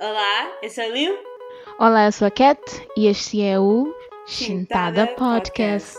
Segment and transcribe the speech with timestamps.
[0.00, 1.18] Olá, eu sou a Lil.
[1.78, 2.60] Olá, eu sou a Cat
[2.96, 3.92] e este é o
[4.26, 5.98] Chintada Podcast.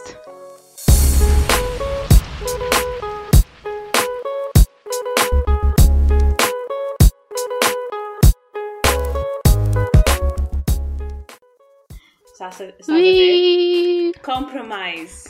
[12.32, 14.12] Está- Estás a ver?
[14.24, 15.30] Compromise.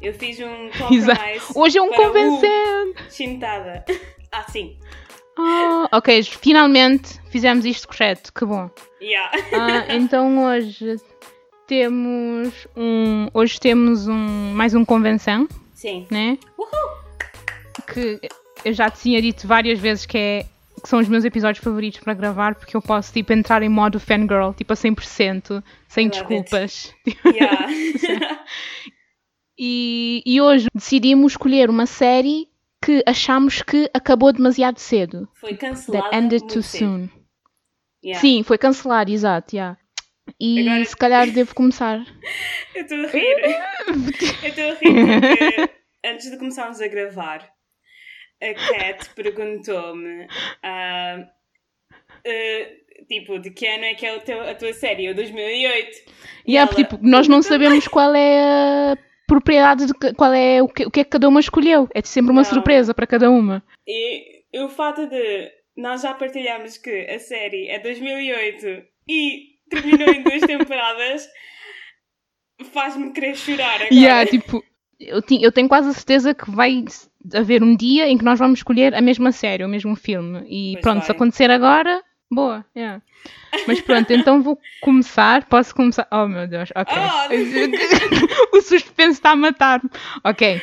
[0.00, 1.52] Eu fiz um compromise.
[1.54, 2.94] Hoje é um convencendo!
[3.10, 3.84] Chintada.
[4.30, 4.78] Ah, sim.
[5.38, 8.68] Ah, ok, finalmente fizemos isto correto, que bom.
[9.00, 9.30] Yeah.
[9.52, 10.96] Ah, então hoje
[11.66, 13.28] temos um.
[13.32, 16.06] Hoje temos um mais um convenção, Sim.
[16.10, 16.36] né?
[16.58, 16.98] Uhul!
[17.86, 18.20] Que
[18.64, 20.46] eu já te tinha dito várias vezes que é.
[20.82, 23.98] Que são os meus episódios favoritos para gravar porque eu posso tipo entrar em modo
[23.98, 26.94] fangirl, tipo a 100%, sem desculpas.
[27.24, 27.66] Yeah.
[29.60, 32.46] E, e hoje decidimos escolher uma série
[32.88, 35.28] que achamos que acabou demasiado cedo.
[35.34, 36.08] Foi cancelada.
[36.08, 37.10] That ended too soon.
[38.02, 38.18] Yeah.
[38.18, 39.78] Sim, foi cancelado, exato, yeah.
[40.40, 41.98] E Agora- se calhar devo começar.
[42.74, 43.36] Eu estou a rir.
[44.42, 45.70] Eu estou a rir porque
[46.02, 47.46] antes de começarmos a gravar,
[48.42, 50.26] a Cat perguntou-me
[50.62, 51.26] ah,
[52.26, 55.04] ah, tipo, de que ano é que é o teu, a tua série?
[55.04, 55.98] Eu 2008.
[56.46, 60.66] E Yeah, ela, tipo, nós não sabemos qual é a propriedade, de, qual é o
[60.68, 61.88] que, o que é que cada uma escolheu.
[61.94, 62.48] É sempre uma Não.
[62.48, 63.62] surpresa para cada uma.
[63.86, 70.22] E o fato de nós já partilhamos que a série é 2008 e terminou em
[70.24, 71.28] duas temporadas
[72.72, 73.94] faz-me querer chorar agora.
[73.94, 74.64] Yeah, tipo,
[74.98, 76.84] eu, eu tenho quase a certeza que vai
[77.32, 80.40] haver um dia em que nós vamos escolher a mesma série, o mesmo filme.
[80.48, 81.16] E Pois pronto, se vai.
[81.16, 82.64] acontecer agora, boa.
[82.76, 83.02] yeah.
[83.66, 85.44] Mas pronto, então vou começar.
[85.46, 86.06] Posso começar?
[86.10, 86.96] Oh meu Deus, ok.
[88.52, 88.56] Oh!
[88.56, 89.90] o suspense está a matar-me.
[90.24, 90.60] Ok.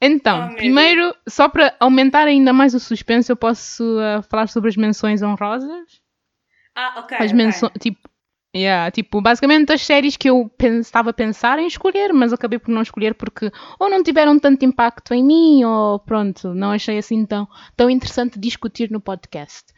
[0.00, 4.68] Então, Oh, primeiro, só para aumentar ainda mais o suspense, eu posso ah, falar sobre
[4.68, 6.00] as menções honrosas.
[6.74, 7.16] Ah, ok.
[7.18, 7.98] As menções, tipo,
[8.56, 12.70] yeah, tipo, basicamente as séries que eu estava a pensar em escolher, mas acabei por
[12.70, 17.24] não escolher porque ou não tiveram tanto impacto em mim, ou pronto, não achei assim
[17.24, 17.46] tão,
[17.76, 19.72] tão interessante discutir no podcast.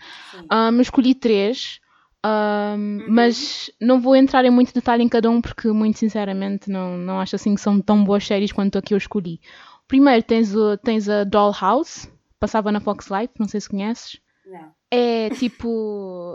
[0.50, 1.81] Mas escolhi três,
[2.22, 2.77] ah,
[3.09, 7.21] mas não vou entrar em muito detalhe em cada um porque, muito sinceramente, não, não
[7.21, 9.41] acho assim que são tão boas séries quanto a que eu escolhi.
[9.87, 14.21] Primeiro tens, o, tens a Dollhouse, passava na Fox Life, não sei se conheces.
[14.47, 14.78] Não.
[14.91, 15.69] É tipo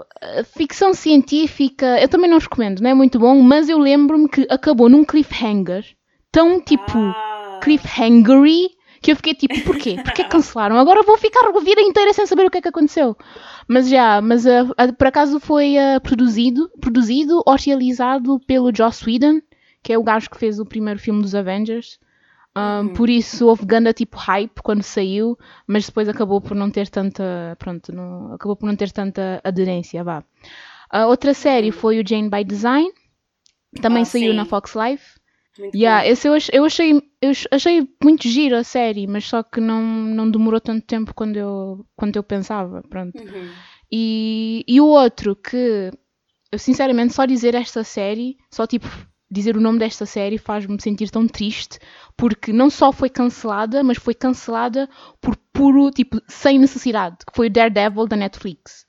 [0.01, 1.99] uh, ficção científica.
[1.99, 5.85] Eu também não recomendo, não é muito bom, mas eu lembro-me que acabou num cliffhanger
[6.31, 8.69] tão tipo Ah, cliffhangery
[9.01, 9.97] que eu fiquei tipo, porquê?
[10.01, 10.77] Porquê cancelaram?
[10.77, 13.15] Agora vou ficar a vida inteira sem saber o que é que aconteceu.
[13.67, 19.03] Mas já, mas uh, uh, por acaso foi uh, produzido, produzido ou realizado pelo Joss
[19.05, 19.41] Whedon,
[19.83, 21.99] que é o gajo que fez o primeiro filme dos Avengers.
[22.55, 22.93] Um, Uhum.
[22.93, 27.55] Por isso houve ganda tipo hype quando saiu, mas depois acabou por não ter tanta,
[27.57, 30.23] pronto, não, acabou por não ter tanta aderência, vá.
[30.89, 32.91] A outra série foi o Jane by Design,
[33.81, 34.03] também Uhum.
[34.03, 34.37] Ah, saiu sim.
[34.37, 35.19] na Fox Life.
[35.57, 36.11] muito Yeah, bom.
[36.11, 39.81] esse eu, eu achei, eu ach- achei muito giro a série, mas só que não,
[39.83, 43.17] não demorou tanto tempo quando eu, quando eu pensava, pronto.
[43.19, 43.49] Uhum.
[43.91, 45.91] E, e o outro que,
[46.51, 48.87] eu sinceramente, só dizer esta série, só tipo
[49.29, 51.79] dizer o nome desta série faz-me sentir tão triste,
[52.17, 54.89] porque não só foi cancelada, mas foi cancelada
[55.21, 58.85] por puro, tipo, sem necessidade, que foi o Daredevil da Netflix.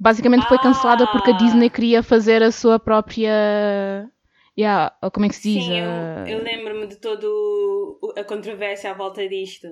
[0.00, 1.38] Basicamente foi cancelada porque a Ah.
[1.38, 4.10] Disney queria fazer a sua própria.
[4.58, 5.64] Yeah, como é que se diz?
[5.64, 7.26] Sim, Ah, eu, eu lembro-me de toda
[8.16, 9.66] a controvérsia à volta disto.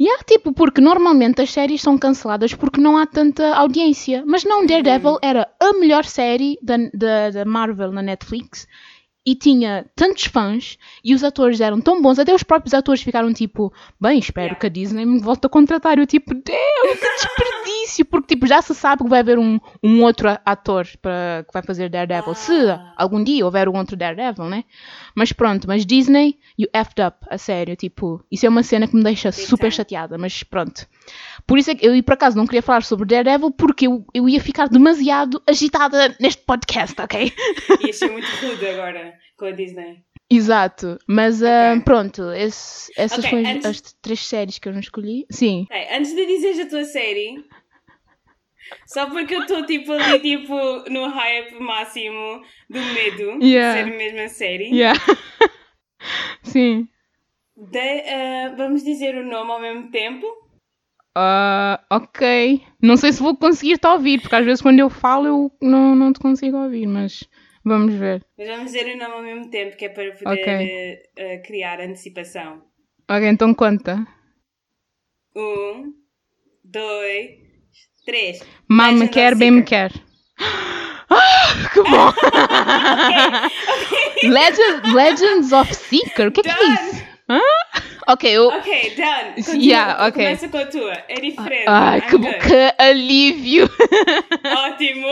[0.00, 4.24] Yeah, tipo, porque normalmente as séries são canceladas porque não há tanta audiência.
[4.26, 8.66] Mas não, Daredevil era a melhor série da, da, da Marvel na Netflix
[9.26, 13.32] e tinha tantos fãs e os atores eram tão bons, até os próprios atores ficaram
[13.32, 14.60] tipo, bem, espero Yeah.
[14.60, 15.98] que a Disney me volte a contratar.
[15.98, 18.04] Eu tipo, Deus, que desperdício!
[18.04, 21.62] Porque tipo, já se sabe que vai haver um, um outro ator para, que vai
[21.62, 22.34] fazer Daredevil.
[22.34, 22.92] Se Ah.
[22.96, 24.64] algum dia houver um outro Daredevil, né?
[25.14, 28.94] Mas pronto, mas Disney, you effed up, a sério, tipo, isso é uma cena que
[28.96, 29.76] me deixa Big super time.
[29.76, 30.86] chateada, mas pronto.
[31.46, 34.28] Por isso é que eu, por acaso, não queria falar sobre Daredevil porque eu, eu
[34.28, 37.32] ia ficar demasiado agitada neste podcast, ok?
[37.80, 40.04] E achei muito rude agora com a Disney.
[40.30, 41.82] Exato, mas ah, Ok.
[41.84, 45.26] pronto, esse- essas Ok, foram as- antes- as três séries que eu não escolhi.
[45.30, 47.44] Sim, Ok, antes de dizeres a tua série,
[48.86, 50.54] só porque eu estou tipo ali tipo
[50.90, 53.82] no hype máximo do medo Yeah.
[53.82, 54.98] de ser a mesma série, yeah.
[56.42, 56.88] Sim.
[57.56, 60.26] de- ah, vamos dizer o nome ao mesmo tempo.
[61.16, 62.60] Ah, ok.
[62.82, 65.94] Não sei se vou conseguir te ouvir, porque às vezes quando eu falo eu não,
[65.94, 67.22] não te consigo ouvir, mas
[67.64, 68.24] vamos ver.
[68.38, 70.52] Mas vamos dizer o nome ao mesmo tempo, que é para poder Ok.
[70.52, 72.62] eh, eh, criar antecipação.
[73.08, 74.06] Ok, então conta.
[75.36, 75.92] Um,
[76.62, 77.30] dois,
[78.06, 78.40] três.
[78.68, 79.92] Mal me quer, bem me quer.
[81.10, 82.10] Ah, que bom!
[84.28, 87.04] Legend, Legends of Seeker, o que é que é isso?
[87.28, 87.40] Hã?
[88.06, 88.48] Ok, eu.
[88.48, 89.34] Ok, done.
[89.44, 90.24] Continua, Yeah, ok.
[90.24, 90.92] Começa com a tua.
[91.08, 91.64] É diferente.
[91.66, 92.38] Ai, I'm que, good.
[92.38, 93.70] que alívio!
[94.44, 95.08] Ótimo.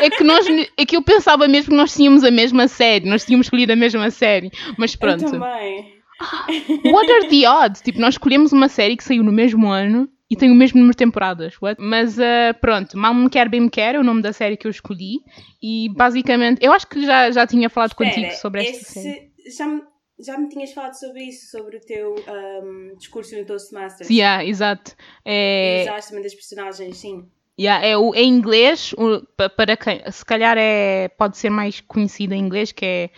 [0.00, 0.46] É que, nós,
[0.76, 3.76] é que eu pensava mesmo que nós tínhamos a mesma série, nós tínhamos escolhido a
[3.76, 5.24] mesma série, mas pronto.
[5.24, 6.00] Eu também.
[6.92, 7.80] What are the odds?
[7.80, 10.92] Tipo, nós escolhemos uma série que saiu no mesmo ano e tem o mesmo número
[10.92, 11.54] de temporadas.
[11.60, 11.80] What?
[11.80, 14.66] Mas ah, pronto, Mal Me Quer, Bem Me Quer é o nome da série que
[14.66, 15.20] eu escolhi
[15.62, 19.30] e basicamente, eu acho que já, já tinha falado contigo Espera, sobre esta série.
[19.56, 19.82] já, me,
[20.24, 24.08] já me tinhas falado sobre isso, sobre o teu ahm, discurso no Toastmasters.
[24.10, 24.94] Yeah, exato.
[25.24, 27.28] É, usaste também das personagens, sim.
[27.58, 31.80] yeah, é o, em inglês, o- pa- para quem, se calhar é, pode ser mais
[31.80, 33.10] conhecido em inglês, que é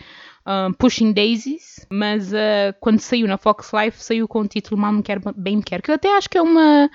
[0.45, 4.91] um, Pushing Daisies, mas ah, quando saiu na Fox Life, saiu com o título Mal
[4.93, 6.89] Me Quer, Bem Me Quer, que eu até acho que é uma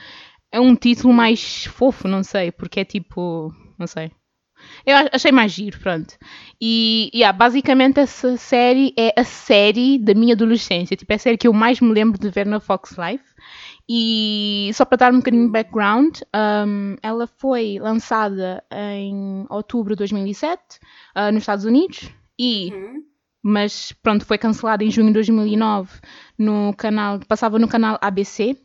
[0.53, 4.11] é um título mais fofo, não sei, porque é tipo, não sei.
[4.87, 6.15] Eu achei mais giro, pronto.
[6.61, 10.97] E, yeah, basicamente essa série é a série da minha adolescência.
[10.97, 13.25] Tipo, é a série que eu mais me lembro de ver na Fox Life.
[13.89, 16.19] E só para dar um bocadinho de background,
[16.67, 20.61] um, ela foi lançada em outubro de 2007
[21.17, 22.11] uh, nos Estados Unidos.
[22.39, 23.03] E Uhum.
[23.43, 25.91] mas pronto, foi cancelada em junho de 2009
[26.39, 28.57] no canal, passava no canal ABC.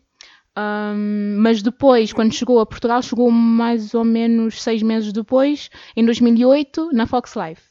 [0.57, 6.05] Um, mas depois, quando chegou a Portugal, chegou mais ou menos seis meses depois, em
[6.05, 7.63] 2008, na Fox Life.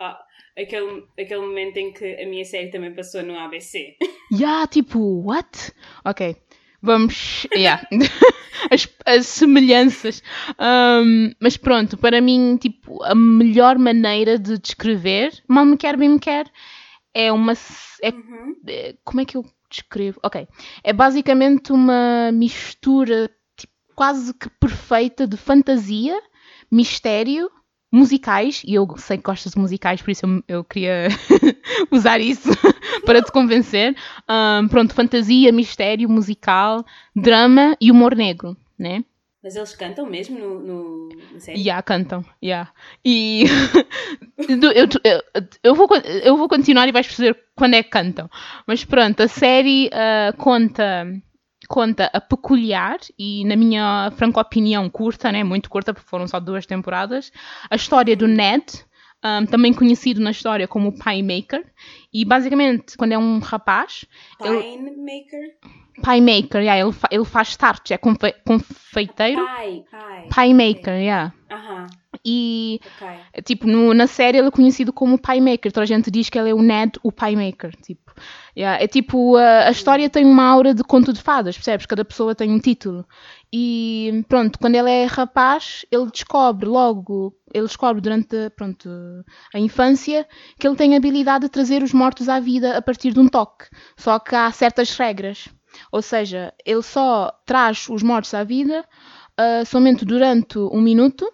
[0.00, 0.18] Ah,
[0.58, 3.96] aquele, aquele momento em que a minha série também passou no ABC.
[4.32, 5.72] Yeah, tipo, what?
[6.06, 6.34] Ok,
[6.80, 7.46] vamos.
[7.54, 7.86] Yeah.
[8.70, 10.22] as, as semelhanças.
[10.58, 16.08] Um, mas pronto, para mim, tipo, a melhor maneira de descrever, mal me quer, bem
[16.08, 16.46] me quer,
[17.12, 17.52] é uma.
[18.02, 18.56] É Uhum.
[18.66, 20.20] é- como é que eu descrevo?
[20.22, 20.46] Ok.
[20.84, 26.20] É basicamente uma mistura tipo, quase que perfeita de fantasia,
[26.70, 27.50] mistério,
[27.92, 31.08] musicais, e eu sei que gostas de musicais, por isso eu, eu queria
[31.90, 32.48] usar isso
[33.04, 33.94] para te convencer.
[34.26, 36.84] Ahm, pronto, fantasia, mistério, musical,
[37.14, 39.04] drama e humor negro, né?
[39.42, 41.60] Mas eles cantam mesmo no, no, na série?
[41.60, 42.70] Yeah, cantam, yeah.
[43.04, 43.44] E
[44.48, 45.22] eu, eu,
[45.64, 45.88] eu- vou,
[46.24, 48.30] eu vou continuar e vais perceber quando é que cantam.
[48.66, 51.06] Mas pronto, a série ah, conta,
[51.68, 55.42] conta a peculiar e, na minha franca opinião, curta, né?
[55.42, 57.32] muito curta, porque foram só duas temporadas,
[57.68, 58.64] a história do Ned.
[59.22, 61.64] Ah, também conhecido na história como Pie Maker,
[62.12, 64.04] e basicamente, quando é um rapaz,
[64.42, 66.02] ele- Pine Maker?
[66.02, 70.28] Pie Maker, yeah, ele, fa- ele faz tartes, é confe- confeiteiro, Pai, pai.
[70.48, 71.32] Pie Maker, yeah.
[71.50, 71.86] Aham,
[72.24, 73.42] E ok.
[73.44, 75.72] Tipo, no- na série ele é conhecido como Pie Maker.
[75.72, 77.74] Toda a gente diz que ele é o Ned, o Pie Maker.
[77.76, 78.12] Tipo,
[78.56, 81.86] yeah, é tipo, a, a história tem uma aura de conto de fadas, percebes?
[81.86, 83.04] Cada pessoa tem um título.
[83.54, 88.88] E pronto, quando ele é rapaz, ele descobre logo, ele descobre durante pronto,
[89.52, 90.26] a infância
[90.58, 93.28] que ele tem a habilidade de trazer os mortos à vida a partir de um
[93.28, 93.66] toque.
[93.94, 95.48] Só que há certas regras.
[95.90, 98.86] Ou seja, ele só traz os mortos à vida
[99.36, 101.30] ah, somente durante um minuto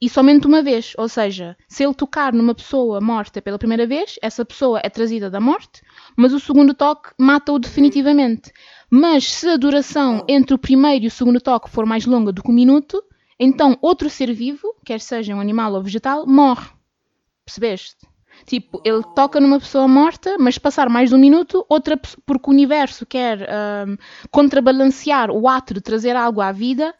[0.00, 0.92] e somente uma vez.
[0.98, 5.30] Ou seja, se ele tocar numa pessoa morta pela primeira vez, essa pessoa é trazida
[5.30, 5.82] da morte,
[6.16, 8.52] mas o segundo toque mata-o definitivamente.
[8.90, 12.42] Mas se a duração entre o primeiro e o segundo toque for mais longa do
[12.42, 13.02] que um minuto,
[13.38, 16.68] então outro ser vivo, quer seja um animal ou vegetal, morre.
[17.44, 17.96] Percebeste?
[18.44, 22.52] Tipo, ele toca numa pessoa morta, mas passar mais de um minuto, outra porque o
[22.52, 23.96] universo quer ahm,
[24.30, 26.94] contrabalancear o ato de trazer algo à vida,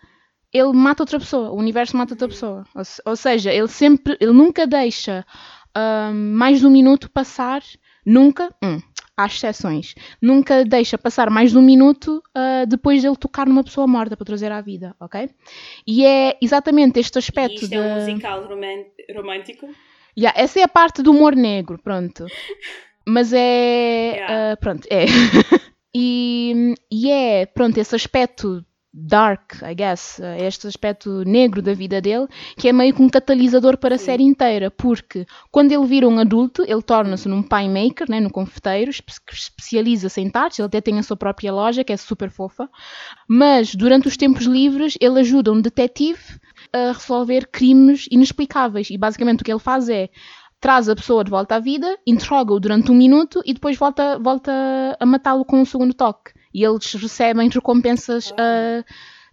[0.52, 2.64] ele mata outra pessoa, o universo mata outra pessoa.
[2.74, 5.24] Ou, ou seja, ele sempre, ele nunca deixa
[5.74, 7.62] ahm, mais de um minuto passar,
[8.04, 8.80] nunca, hum,
[9.16, 13.64] há exceções, nunca deixa passar mais de um minuto ah, depois de ele tocar numa
[13.64, 15.30] pessoa morta para trazer à vida, ok?
[15.86, 18.46] E é exatamente este E aspecto isto é um musical
[19.14, 19.68] romântico?
[20.18, 22.26] Yeah, essa é a parte do humor negro, pronto.
[23.06, 24.12] Mas é.
[24.16, 24.52] Yeah.
[24.52, 25.04] ah, pronto, é.
[25.94, 28.64] e, e é, pronto, esse aspecto
[28.98, 32.26] dark, I guess, ah, este aspecto negro da vida dele,
[32.56, 36.18] que é meio que um catalisador para a série inteira, porque quando ele vira um
[36.18, 40.98] adulto, ele torna-se num pie maker, né, num confeiteiro, especializa-se em tartes, ele até tem
[40.98, 42.70] a sua própria loja, que é super fofa,
[43.28, 46.40] mas durante os tempos livres ele ajuda um detetive
[46.72, 48.88] a resolver crimes inexplicáveis.
[48.88, 50.08] E basicamente o que ele faz é
[50.58, 54.96] traz a pessoa de volta à vida, interroga-o durante um minuto e depois volta, volta
[54.98, 56.32] a matá-lo com um segundo toque.
[56.56, 58.82] E eles recebem recompensas ah,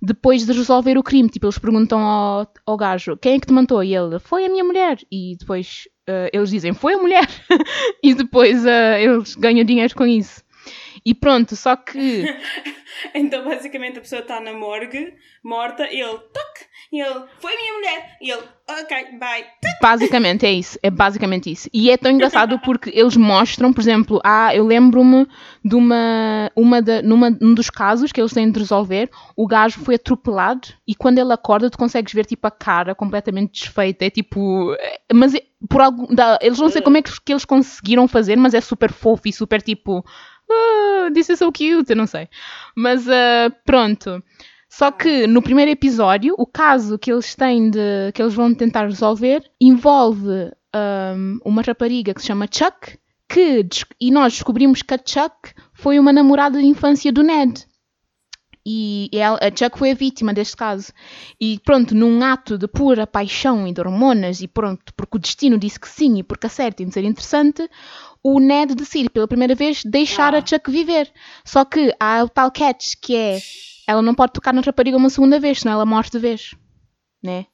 [0.01, 1.29] depois de resolver o crime.
[1.29, 3.81] Tipo, eles perguntam ao, ao gajo quem é que te matou?
[3.81, 4.97] E ele, foi a minha mulher.
[5.09, 7.25] E depois ah, eles dizem, foi a mulher.
[8.03, 10.43] e depois ah, eles ganham dinheiro com isso.
[11.05, 12.25] E pronto, só que.
[13.13, 15.13] Então, basicamente, a pessoa está na morgue,
[15.43, 16.59] morta, e ele, toc,
[16.93, 19.43] e ele, foi minha mulher, e ele, ok, bye.
[19.81, 21.67] Basicamente é isso, é basicamente isso.
[21.73, 25.27] E é tão engraçado porque eles mostram, por exemplo, ah, eu lembro-me
[25.65, 29.79] de uma, uma de, numa, num dos casos que eles têm de resolver, o gajo
[29.79, 34.12] foi atropelado e quando ele acorda tu consegues ver tipo a cara completamente desfeita, é
[34.12, 34.77] tipo,
[35.12, 36.05] mas é, por algum,
[36.41, 39.33] eles não sei como é que, que eles conseguiram fazer, mas é super fofo e
[39.33, 40.05] super tipo,
[40.47, 42.29] ah, this is so cute, eu não sei.
[42.75, 44.23] Mas uh, pronto.
[44.75, 48.11] Só que no primeiro episódio, o caso que eles têm de.
[48.11, 52.97] que eles vão tentar resolver envolve um, uma rapariga que se chama Chuck,
[53.29, 53.63] que,
[54.01, 57.67] e nós descobrimos que a Chuck foi uma namorada de infância do Ned.
[58.65, 60.91] E ela, a Chuck foi a vítima deste caso.
[61.39, 65.59] E pronto, num ato de pura paixão e de hormonas, e pronto, porque o destino
[65.59, 67.69] disse que sim e porque a certa em ser interessante,
[68.23, 70.39] o Ned decide pela primeira vez deixar ah.
[70.39, 71.11] a Chuck viver.
[71.45, 73.37] Só que há o tal catch que é
[73.87, 76.55] ela não pode tocar na rapariga uma segunda vez, senão ela morre de vez.
[77.21, 77.45] Né?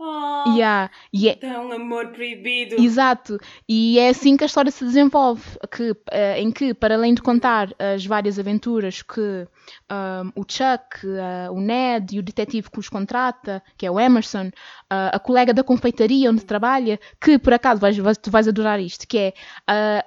[0.00, 0.88] Oh, yeah.
[1.12, 1.58] e é...
[1.58, 2.76] um amor proibido.
[2.76, 3.36] Exato.
[3.68, 5.42] E é assim que a história se desenvolve,
[5.74, 5.96] que, uh,
[6.36, 11.60] em que, para além de contar as várias aventuras que um, o Chuck, uh, o
[11.60, 15.64] Ned e o detetive que os contrata, que é o Emerson, uh, a colega da
[15.64, 20.04] confeitaria onde trabalha, que por acaso vais, vais, tu vais adorar isto, que é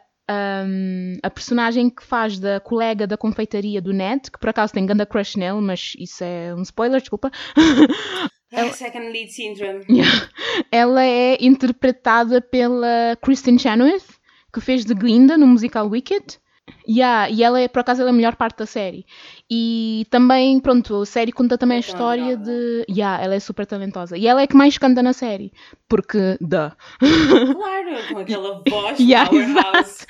[0.65, 4.85] um, a personagem que faz da colega da confeitaria do Ned, que por acaso tem
[4.85, 7.31] ganda crush nele, mas isso é um spoiler, desculpa.
[8.51, 9.85] ela, Second lead syndrome.
[9.89, 10.29] Yeah.
[10.71, 14.05] Ela é interpretada pela Kristen Chenoweth,
[14.53, 16.39] que fez de Glinda no musical Wicked.
[16.87, 19.05] Yeah, e ela é, por acaso, ela é a melhor parte da série.
[19.53, 22.85] E também, pronto, a série conta também é a história de.
[22.89, 24.17] Yeah, ela é super talentosa.
[24.17, 25.51] E ela é que mais canta na série.
[25.89, 26.71] Porque, duh.
[27.53, 30.05] Claro, com aquela voz yeah, powerhouse.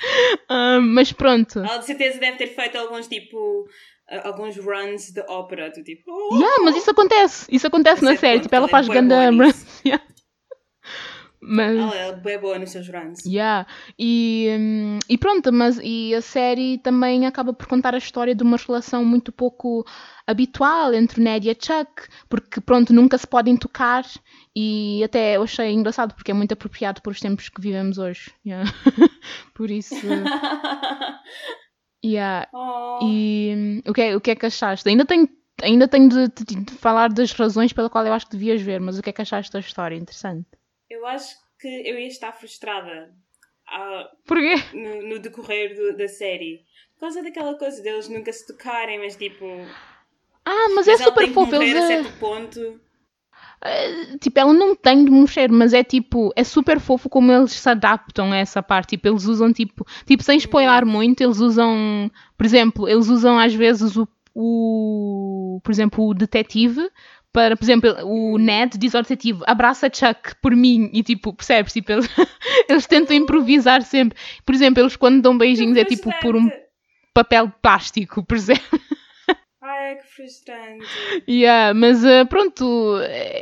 [0.48, 1.58] Uh, mas pronto.
[1.58, 3.66] Ela de certeza deve ter feito alguns tipo.
[4.22, 6.08] alguns runs de ópera, do tipo.
[6.08, 6.36] Oh!
[6.36, 7.46] Yeah, mas isso acontece.
[7.50, 8.38] Isso acontece na série.
[8.38, 9.66] Tipo, ela faz ganda runs.
[9.84, 10.04] Yeah.
[11.44, 11.76] Mas...
[11.76, 13.18] Ela é bem boa nos seus runs.
[13.26, 13.66] Yeah.
[13.98, 18.44] E, hum, e pronto, mas e a série também acaba por contar a história de
[18.44, 19.84] uma relação muito pouco
[20.24, 24.04] habitual entre o Ned e a Chuck, porque pronto, nunca se podem tocar
[24.54, 28.30] e até eu achei engraçado porque é muito apropriado para os tempos que vivemos hoje.
[28.46, 28.70] Yeah.
[29.52, 29.96] por isso.
[32.04, 32.48] yeah.
[32.54, 33.00] Oh.
[33.02, 34.88] E hum, o que, é, o que é que achaste?
[34.88, 35.28] Ainda tenho
[35.60, 38.80] ainda tenho de, de, de, falar das razões pela qual eu acho que devias ver,
[38.80, 39.96] mas o que é que achaste da história?
[39.96, 40.46] Interessante.
[40.92, 43.10] Eu acho que eu ia estar frustrada
[43.66, 44.56] ao, Porquê?
[44.74, 46.66] No, no decorrer do, da série.
[46.94, 49.46] Por causa daquela coisa deles nunca se tocarem, mas tipo.
[50.44, 51.54] Ah, mas, é mas é super fofo.
[51.54, 52.60] Eles a certo ponto.
[52.60, 57.52] Uh, tipo, ela não tem de morrer, mas é tipo, é super fofo como eles
[57.52, 58.90] se adaptam a essa parte.
[58.90, 63.54] Tipo, eles usam tipo, tipo sem spoiler muito, eles usam, por exemplo, eles usam às
[63.54, 66.90] vezes o, o por exemplo, o detetive
[67.32, 71.72] para, por exemplo, o Ned diz ao detetive abraça Chuck por mim e tipo, percebes?
[71.72, 72.08] Tipo, eles,
[72.68, 74.18] eles tentam improvisar sempre.
[74.44, 76.50] Por exemplo, eles quando dão beijinhos é tipo por um
[77.14, 78.80] papel plástico, por exemplo.
[79.62, 80.84] Ai, que frustrante.
[81.28, 82.98] Yeah, mas uh, pronto,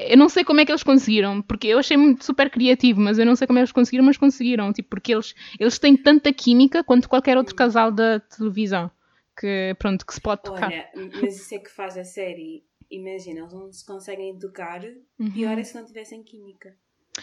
[0.08, 3.18] eu não sei como é que eles conseguiram, porque eu achei muito super criativo, mas
[3.18, 5.96] eu não sei como é que eles conseguiram, mas conseguiram, tipo, porque eles, eles têm
[5.96, 8.90] tanta química quanto qualquer outro casal da televisão
[9.40, 10.70] que, pronto, que se pode tocar.
[10.70, 14.82] Olha, mas isso é que faz a série imagina, eles não se conseguem educar,
[15.18, 15.30] uhum.
[15.30, 16.74] pior é se não tivessem química.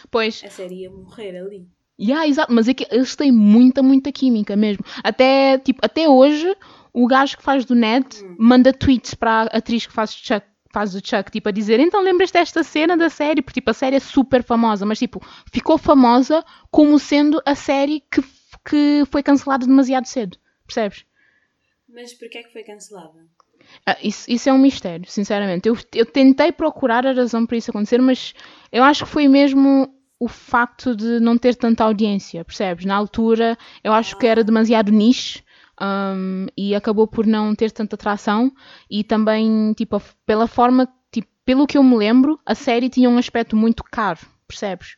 [0.09, 0.43] Pois.
[0.45, 1.67] A série ia morrer ali.
[1.99, 4.85] Yeah, exato, mas é que eles têm muita, muita química mesmo.
[5.03, 6.55] Até, tipo, até hoje,
[6.93, 8.35] o gajo que faz do Ned hum.
[8.37, 12.01] manda tweets para a atriz que faz Chuck, faz o Chuck, tipo, a dizer, então
[12.01, 13.41] lembras desta cena da série?
[13.41, 15.19] Porque, tipo, a série é super famosa, mas, tipo,
[15.51, 18.21] ficou famosa como sendo a série que,
[18.63, 21.03] que foi cancelada demasiado cedo, percebes?
[21.89, 23.25] Mas porquê é que foi cancelada?
[23.85, 25.67] Ah, isso, isso é um mistério, sinceramente.
[25.69, 28.33] Eu, eu tentei procurar a razão para isso acontecer, mas
[28.71, 32.85] eu acho que foi mesmo o facto de não ter tanta audiência, percebes?
[32.85, 35.43] Na altura eu acho que era demasiado niche
[35.79, 38.51] um, e acabou por não ter tanta atração
[38.89, 43.17] e também, tipo, pela forma, tipo, pelo que eu me lembro, a série tinha um
[43.17, 44.97] aspecto muito caro, percebes?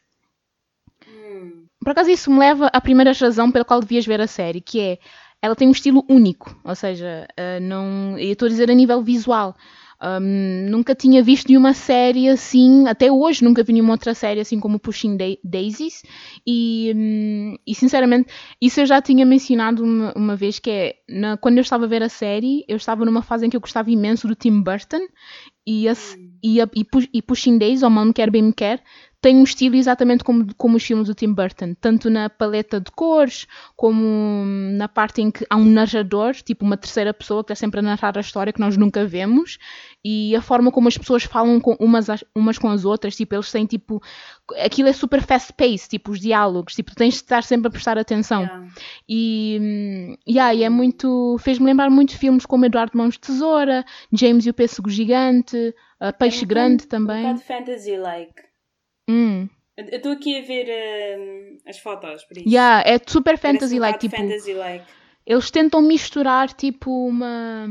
[1.07, 1.65] Hum.
[1.81, 4.79] Por acaso isso me leva à primeira razão pela qual devias ver a série, que
[4.79, 4.99] é
[5.41, 9.01] ela tem um estilo único, ou seja, uh, não, eu estou a dizer a nível
[9.01, 9.55] visual.
[10.01, 14.57] Um, nunca tinha visto nenhuma série assim, até hoje nunca vi nenhuma outra série assim
[14.57, 16.03] como Pushing Daisies
[16.47, 18.31] e, um, e sinceramente
[18.61, 21.87] isso eu já tinha mencionado uma, uma vez que é na, quando eu estava a
[21.89, 25.05] ver a série eu estava numa fase em que eu gostava imenso do Tim Burton
[25.67, 25.93] e, a,
[26.41, 26.69] e, a,
[27.13, 28.81] e, Pushing Daisies ou Mal Me Quer Bem Me Quer
[29.21, 32.89] tem um estilo exatamente como, como os filmes do Tim Burton, tanto na paleta de
[32.91, 34.45] cores, como
[34.77, 37.83] na parte em que há um narrador, tipo uma terceira pessoa que está sempre a
[37.83, 39.57] narrar a história que nós nunca vemos,
[40.03, 43.51] e a forma como as pessoas falam com umas, umas com as outras, tipo, eles
[43.51, 44.01] têm tipo.
[44.63, 47.97] Aquilo é super fast paced, tipo, os diálogos, tipo, tens de estar sempre a prestar
[47.97, 48.41] atenção.
[48.41, 48.67] Yeah.
[49.07, 51.37] E, yeah, e é muito.
[51.39, 56.17] fez-me lembrar muito filmes como Eduardo Mãos de Tesoura, James e o Pêssego Gigante, uh,
[56.17, 57.25] Peixe é um Grande também.
[57.25, 58.48] Um fantasy-like.
[59.09, 59.49] Hum.
[59.75, 62.47] Eu estou aqui a ver uh, as fotos, por isso.
[62.47, 64.05] Yeah, é super fantasy-like.
[64.05, 64.85] Um tipo, fantasy -like.
[65.25, 67.67] Eles tentam misturar, tipo, uma.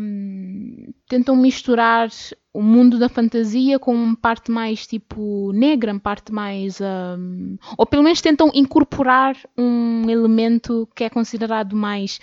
[1.08, 2.08] Tentam misturar
[2.52, 6.80] o mundo da fantasia com uma parte mais, tipo, negra, uma parte mais.
[6.80, 12.20] Um, ou pelo menos tentam incorporar um elemento que é considerado mais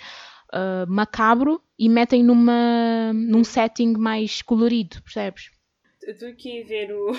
[0.52, 5.50] uh, macabro e metem numa, num setting mais colorido, percebes?
[6.02, 7.12] Estou aqui a ver o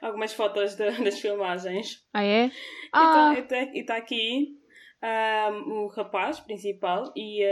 [0.00, 2.02] algumas fotos de, das filmagens.
[2.12, 2.50] Ah, é?
[2.92, 3.34] Ah.
[3.36, 4.58] E está tá aqui
[5.02, 7.44] um, o rapaz principal e,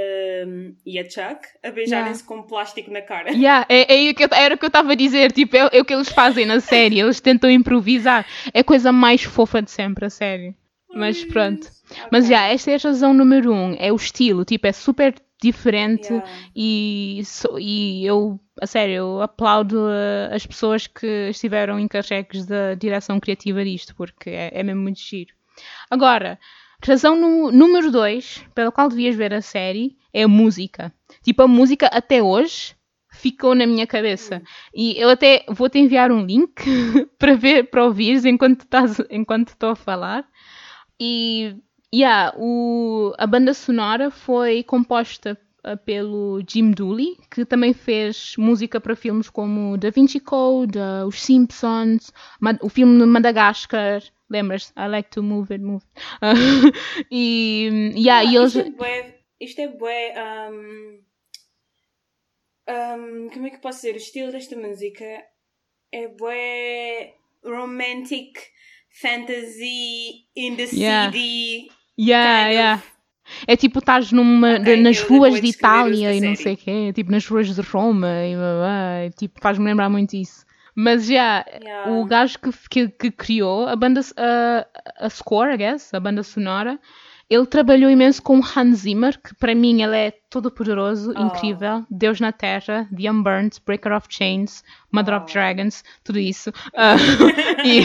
[0.47, 2.27] um, e a Chuck a beijarem-se yeah.
[2.27, 3.33] com plástico na cara.
[3.37, 5.95] Yeah, é, é, era o que eu estava a dizer, tipo, é, é, o que
[5.95, 8.27] eles fazem na série, eles tentam improvisar.
[8.53, 10.55] É a coisa mais fofa de sempre, a série.
[10.93, 11.67] Mas pronto.
[11.67, 12.05] Okay.
[12.11, 15.15] Mas já, esta é a razão número um, é o estilo, tipo, é super
[15.47, 16.31] diferente yeah.
[16.55, 22.75] e, so, e eu, a sério, eu aplaudo uh, as pessoas que estiveram encarregues da
[22.75, 25.33] direção criativa disto, porque é, é mesmo muito giro.
[25.91, 26.39] Agora,
[26.85, 30.93] razão no, número dois pela qual devias ver a série é a música.
[31.23, 32.75] Tipo, a música até hoje
[33.13, 34.43] ficou na minha cabeça.
[34.75, 36.63] E eu até vou-te enviar um link
[37.19, 40.25] para ver, para ouvires enquanto estás, enquanto estou a falar.
[41.01, 41.57] E
[41.95, 48.81] Yeah, o, a banda sonora foi composta uh, pelo Jim Dooley, que também fez música
[48.81, 52.13] para filmes como Da Vinci Code, uh, Os Simpsons,
[52.61, 54.03] o filme de Madagascar.
[54.29, 54.73] Lembras?
[54.77, 55.85] I like to move it, move.
[56.21, 56.73] Uh,
[57.11, 58.57] e, yeah, ah, e eles...
[58.57, 60.15] Isto é bué, isto é bué
[60.51, 61.01] um,
[62.69, 63.95] um, como é que posso dizer?
[63.95, 65.05] O estilo desta música
[65.93, 67.15] é bué
[67.45, 68.37] romantic
[69.01, 71.11] fantasy in the yeah.
[71.11, 72.83] city Yeah, yeah.
[73.47, 77.11] É tipo, estás numa, okay, nas ruas de Itália e não sei o quê, tipo
[77.11, 80.47] nas ruas de Roma e, blá, tipo, faz-me lembrar muito isso.
[80.75, 85.57] Mas já, yeah, o gajo que, que, que, criou a banda, a, a score, I
[85.57, 86.79] guess, a banda sonora,
[87.29, 91.21] ele trabalhou imenso com Hans Zimmer, que para mim ele é todo poderoso, oh.
[91.21, 94.63] incrível, Deus na Terra, The Unburnt, Breaker of Chains,
[94.93, 95.19] Mother oh.
[95.19, 96.51] of Dragons, tudo isso.
[96.51, 96.97] Uh,
[97.67, 97.83] e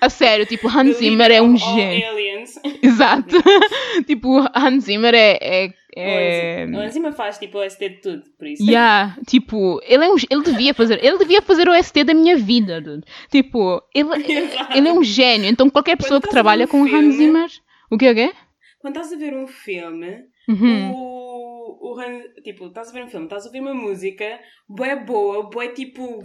[0.00, 2.20] a sério, tipo, Hans Zimmer é um gênio.
[2.82, 3.36] Exato.
[4.06, 6.66] tipo, Hans Zimmer é, é é...
[6.72, 8.62] O Enzima faz tipo o ST de tudo, por isso.
[8.62, 12.36] Yeah, tipo, ele, é um, ele devia fazer, ele devia fazer o ST da minha
[12.36, 13.04] vida, dude.
[13.28, 14.08] Tipo, ele,
[14.72, 17.50] ele é um gênio, então qualquer pessoa que trabalha com filme, Hans Zimmer,
[17.90, 18.32] o que é que é?
[18.80, 20.92] Quando estás a ver um filme, uhum.
[20.92, 25.50] o, o tipo, estás a ver um filme, estás a ouvir uma música, boa boa,
[25.50, 26.24] boa tipo.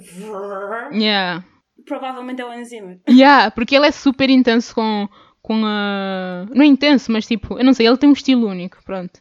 [0.94, 1.46] Yeah.
[1.86, 2.98] Provavelmente é o enzima.
[3.10, 5.08] Yeah, porque ele é super intenso com,
[5.42, 6.46] com a.
[6.50, 9.20] Não é intenso, mas tipo, eu não sei, ele tem um estilo único, pronto.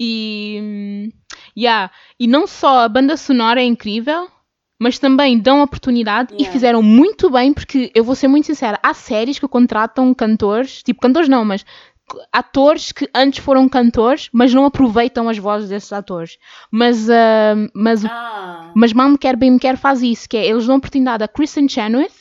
[0.00, 1.10] E.
[1.56, 1.92] Yeah.
[2.18, 4.26] E não só a banda sonora é incrível,
[4.80, 6.48] mas também dão oportunidade yeah.
[6.48, 10.82] e fizeram muito bem, porque eu vou ser muito sincera, há séries que contratam cantores,
[10.82, 11.66] tipo, cantores não, mas
[12.32, 16.38] atores que antes foram cantores, mas não aproveitam as vozes desses atores.
[16.70, 18.72] Mas, uh, mas, ah.
[18.74, 21.28] mas Mal Me Quer Bem Me Quer faz isso, que é, eles dão oportunidade a
[21.28, 22.20] Kristen Chenoweth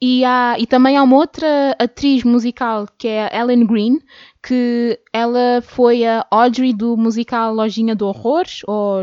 [0.00, 3.98] e, há, e também há uma outra atriz musical que é a Ellen Green,
[4.42, 9.02] que ela foi a Audrey do musical Lojinha do Horror, ou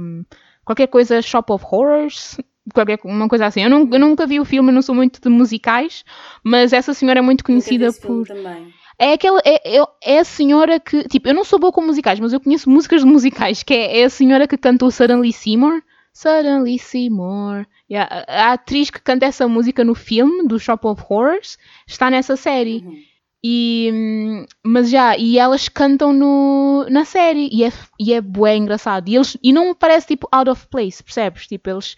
[0.00, 0.24] um,
[0.64, 2.36] qualquer coisa Shop of Horrors,
[2.74, 3.62] qualquer uma coisa assim.
[3.62, 6.04] Eu, não, eu nunca vi o filme, não sou muito de musicais,
[6.42, 8.26] mas essa senhora é muito conhecida por.
[8.26, 8.72] Também.
[8.98, 9.40] É aquela.
[9.44, 11.04] É, é, é, a senhora que.
[11.08, 14.00] Tipo, eu não sou boa com musicais, mas eu conheço músicas de musicais, que é,
[14.00, 15.82] é a senhora que cantou Suddenly Seymour.
[16.12, 17.66] Suddenly Seymour.
[17.90, 22.10] Yeah, a, a, atriz que canta essa música no filme do Shop of Horrors está
[22.10, 22.84] nessa série.
[22.84, 23.02] Uhum.
[23.46, 29.06] E, mas já, e elas cantam no, na série e é, e é bué engraçado.
[29.08, 31.46] E, eles, e não parece tipo out of place, percebes?
[31.46, 31.94] Tipo, eles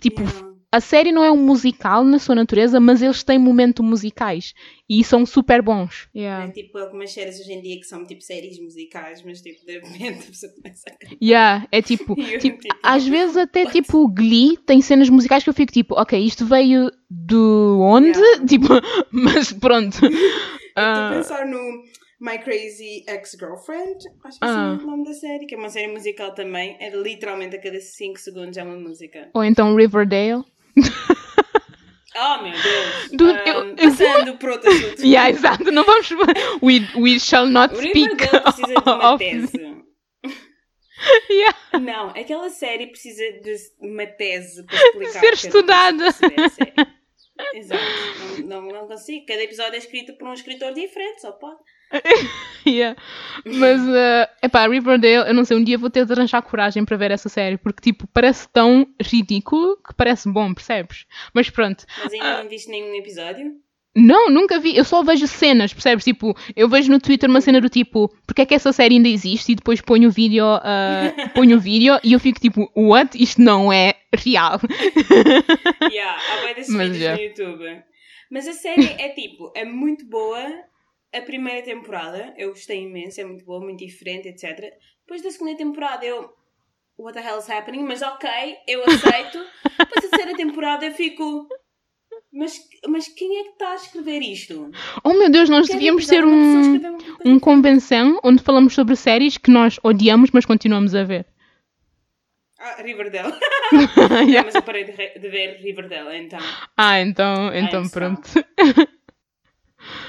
[0.00, 3.84] tipo, yeah a série não é um musical na sua natureza, mas eles têm momentos
[3.84, 4.52] musicais
[4.88, 6.08] e são super bons.
[6.14, 6.46] Yeah.
[6.46, 9.78] É tipo algumas séries hoje em dia que são tipo séries musicais, mas tipo de
[9.78, 11.16] repente a pessoa começa a.
[11.22, 15.54] Yeah, é tipo, tipo, tipo, às vezes até tipo Glee tem cenas musicais que eu
[15.54, 18.18] fico tipo, ok, isto veio do onde?
[18.18, 18.44] Yeah.
[18.48, 18.68] Tipo,
[19.10, 19.96] mas pronto.
[20.04, 21.58] Estou a pensar no
[22.20, 24.78] My Crazy Ex-Girlfriend, acho que é ah.
[24.78, 26.76] é o nome da série, que é uma série musical também.
[26.80, 29.28] É literalmente a cada 5 segundos é uma música.
[29.34, 30.44] Ou então Riverdale.
[32.20, 33.10] Oh meu Deus!
[33.12, 35.00] Dude, Um, eu- eu- passando por outro assunto.
[35.06, 36.08] Yeah, exato, não vamos.
[36.60, 39.18] We, we shall not O speak precisa de uma of.
[39.24, 39.78] tese.
[41.30, 41.56] Yeah.
[41.80, 45.12] Não, aquela série precisa de uma tese para explicar.
[45.12, 46.04] Ser eu não estudada.
[47.54, 47.82] Exato.
[48.44, 49.24] Não, não, não consigo.
[49.24, 51.60] Cada episódio é escrito por um escritor diferente, só pode.
[52.66, 53.00] Yeah.
[53.46, 56.98] Mas, uh, epá, Riverdale, eu não sei, um dia vou ter de arranjar coragem para
[56.98, 61.06] ver essa série, porque, tipo, parece tão ridículo que parece bom, percebes?
[61.32, 61.86] Mas pronto.
[62.02, 63.52] Mas ainda não viste nenhum episódio?
[63.96, 66.04] Não, nunca vi, eu só vejo cenas, percebes?
[66.04, 69.08] Tipo, eu vejo no Twitter uma cena do tipo, porque é que essa série ainda
[69.08, 69.52] existe?
[69.52, 73.20] E depois ponho o vídeo, uh, ponho o vídeo e eu fico tipo, what?
[73.20, 74.60] Isto não é real.
[75.90, 77.82] yeah, há desses Mas vídeos no YouTube.
[78.30, 80.46] Mas a série é tipo, é muito boa.
[81.14, 84.72] A primeira temporada, eu gostei imenso, é muito boa, muito diferente, etc.
[85.00, 86.36] Depois da segunda temporada, eu.
[86.98, 87.84] What the hell is happening?
[87.84, 88.28] Mas ok,
[88.66, 89.38] eu aceito.
[89.78, 91.48] Depois da terceira temporada, eu fico.
[92.32, 94.70] Mas, mas quem é que está a escrever isto?
[95.02, 99.50] Oh meu Deus, nós Cada devíamos ter um, um convenção onde falamos sobre séries que
[99.50, 101.26] nós odiamos, mas continuamos a ver.
[102.58, 103.32] Ah, Riverdale.
[103.70, 104.44] Yeah.
[104.44, 106.38] Mas eu parei de, de ver Riverdale, então.
[106.76, 108.28] Ah, então, então it's pronto.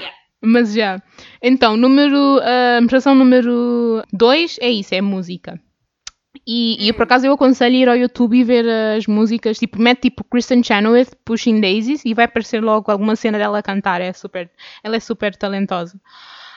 [0.00, 0.19] Yeah.
[0.42, 1.02] Mas já.
[1.42, 2.40] Então, número.
[2.42, 5.60] A razão número 2 é isso, é música.
[6.46, 6.94] E, e Hum.
[6.94, 10.62] por acaso eu aconselho ir ao YouTube e ver as músicas, tipo, mete tipo Kristen
[10.62, 14.00] Chenoweth, Pushing Daisies, e vai aparecer logo alguma cena dela cantar.
[14.00, 14.50] É super,
[14.82, 16.00] ela é super talentosa.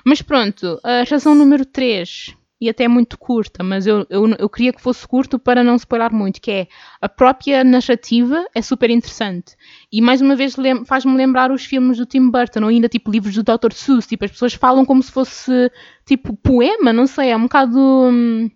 [0.06, 4.72] Mas pronto, a razão número 3, e até muito curta, mas eu, eu, eu queria
[4.72, 6.68] que fosse curto para não spoiler muito, que é
[7.02, 9.58] a própria narrativa é super interessante.
[9.92, 13.12] E mais uma vez lem- faz-me lembrar os filmes do Tim Burton, ou ainda tipo
[13.12, 13.74] livros do Dr.
[13.74, 15.70] Seuss, tipo, as pessoas falam como se fosse
[16.06, 17.78] tipo poema, não sei, é um bocado.
[17.78, 18.50] hum,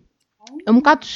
[0.66, 1.06] é um bocado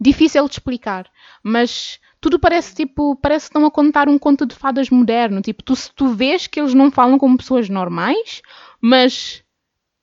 [0.00, 1.06] difícil de explicar,
[1.42, 5.62] mas tudo parece tipo, parece que estão a contar um conto de fadas moderno, tipo,
[5.62, 8.40] tu, tu vês que eles não falam como pessoas normais,
[8.80, 9.42] mas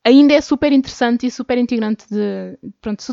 [0.07, 3.03] ainda é super interessante e super integrante de, pronto,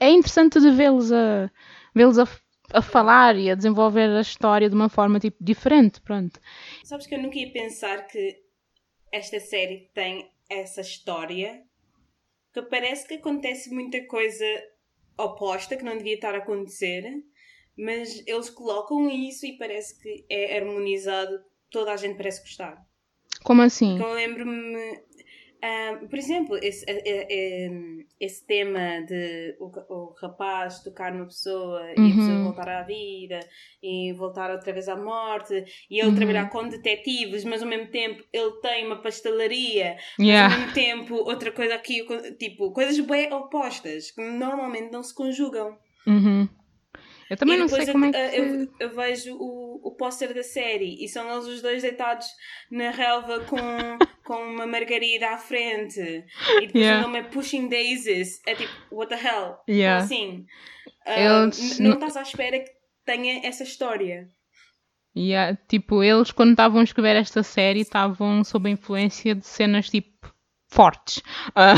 [0.00, 1.50] é interessante de vê-los a
[1.94, 2.26] vê-los a,
[2.72, 6.40] a falar e a desenvolver a história de uma forma tipo diferente, pronto.
[6.84, 8.42] Sabes que eu nunca ia pensar que
[9.12, 11.62] esta série tem essa história
[12.52, 14.44] que parece que acontece muita coisa
[15.18, 17.04] oposta que não devia estar a acontecer,
[17.76, 22.84] mas eles colocam isso e parece que é harmonizado, toda a gente parece gostar.
[23.44, 23.94] Como assim?
[23.94, 25.02] Então eu lembro-me,
[25.62, 27.70] ah, por exemplo, esse, eh, eh, eh,
[28.20, 32.16] esse tema de o, o rapaz tocar numa pessoa e a Uhum.
[32.16, 33.40] pessoa voltar à vida
[33.82, 36.14] e voltar outra vez à morte e ele Uhum.
[36.14, 40.54] trabalhar com detetives, mas ao mesmo tempo ele tem uma pastelaria, mas Yeah.
[40.54, 42.06] ao mesmo tempo outra coisa aqui,
[42.38, 45.78] tipo, coisas bem opostas que normalmente não se conjugam.
[46.06, 46.48] Uhum.
[47.30, 51.02] Eu também não sei como é que eu, eu vejo o, o póster da série
[51.04, 52.26] e são eles os dois deitados
[52.70, 53.56] na relva com,
[54.24, 57.00] com uma margarida à frente e depois Yeah.
[57.00, 58.40] o nome é Pushing Daisies.
[58.46, 59.56] É tipo, what the hell?
[59.68, 60.04] Yeah.
[60.04, 60.46] Assim?
[61.80, 62.70] Não não- estás à espera que
[63.04, 64.28] tenha essa história.
[65.16, 69.90] Yeah, tipo, eles quando estavam a escrever esta série estavam sob a influência de cenas
[69.90, 70.19] tipo
[70.70, 71.22] fortes.
[71.54, 71.74] Ah,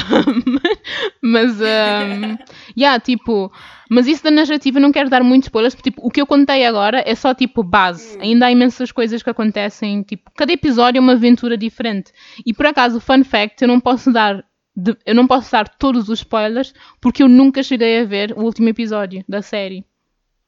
[1.22, 2.36] mas, um,
[2.76, 3.50] yeah, tipo,
[3.90, 6.64] mas isso da narrativa não quero dar muitos spoilers, porque tipo, o que eu contei
[6.66, 8.16] agora é só tipo base.
[8.18, 8.22] Hum.
[8.22, 12.12] Ainda há imensas coisas que acontecem, tipo, cada episódio é uma aventura diferente.
[12.44, 16.08] E por acaso, fun fact, eu não posso dar de- eu não posso dar todos
[16.08, 19.84] os spoilers porque eu nunca cheguei a ver o último episódio da série.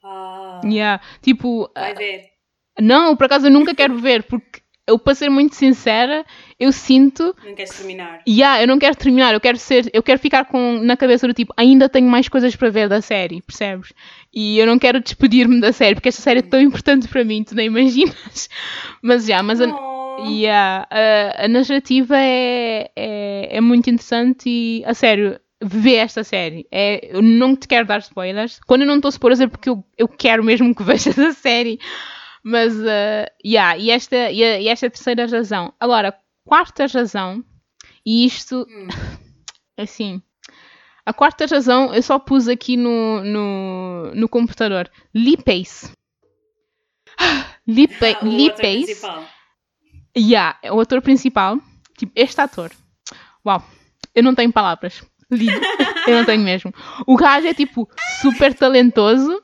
[0.03, 2.25] Ah, Yeah, tipo, vai ver.
[2.81, 6.25] não, por acaso eu nunca quero ver, porque eu, para ser muito sincera,
[6.59, 7.35] eu sinto.
[7.45, 8.23] Não queres terminar.
[8.29, 9.91] Yeah, eu não quero terminar, eu quero ser.
[9.93, 13.01] Eu quero ficar com, na cabeça do tipo, ainda tenho mais coisas para ver da
[13.01, 13.93] série, percebes?
[14.33, 17.45] E eu não quero despedir-me da série, porque esta série é tão importante para mim,
[17.45, 18.49] tu nem imaginas.
[19.03, 19.67] Mas já, mas a,
[20.17, 20.27] Oh.
[20.31, 26.67] yeah, a, a narrativa é, é, é muito interessante e, a sério, vê esta série.
[26.71, 28.61] É, eu não te quero dar spoilers.
[28.67, 31.33] Quando eu não estou a spoilers é porque eu, eu quero mesmo que vejas a
[31.33, 31.79] série.
[32.45, 35.73] Mas, uh, yeah, e, esta, e, esta é a terceira razão.
[35.81, 37.43] Agora, quarta razão,
[38.05, 38.87] e isto, Hum.
[39.79, 40.21] assim,
[41.07, 44.91] a quarta razão eu só pus aqui no, no, no computador.
[45.15, 45.91] Lee Pace.
[47.67, 48.85] Lee, Pa- Ah, o Lee ator Pace.
[48.85, 49.25] principal.
[50.17, 51.59] Yeah, é o ator principal.
[51.99, 52.71] Tipo, este ator.
[53.47, 53.63] Uau,
[54.15, 55.03] eu não tenho palavras.
[55.31, 55.61] Lindo.
[56.07, 56.73] eu não tenho mesmo.
[57.07, 57.89] O gajo é tipo
[58.21, 59.43] super talentoso.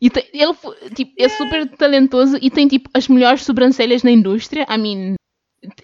[0.00, 0.54] E tem- ele
[0.94, 4.66] tipo, é super talentoso e tem tipo as melhores sobrancelhas na indústria.
[4.68, 5.14] I mean,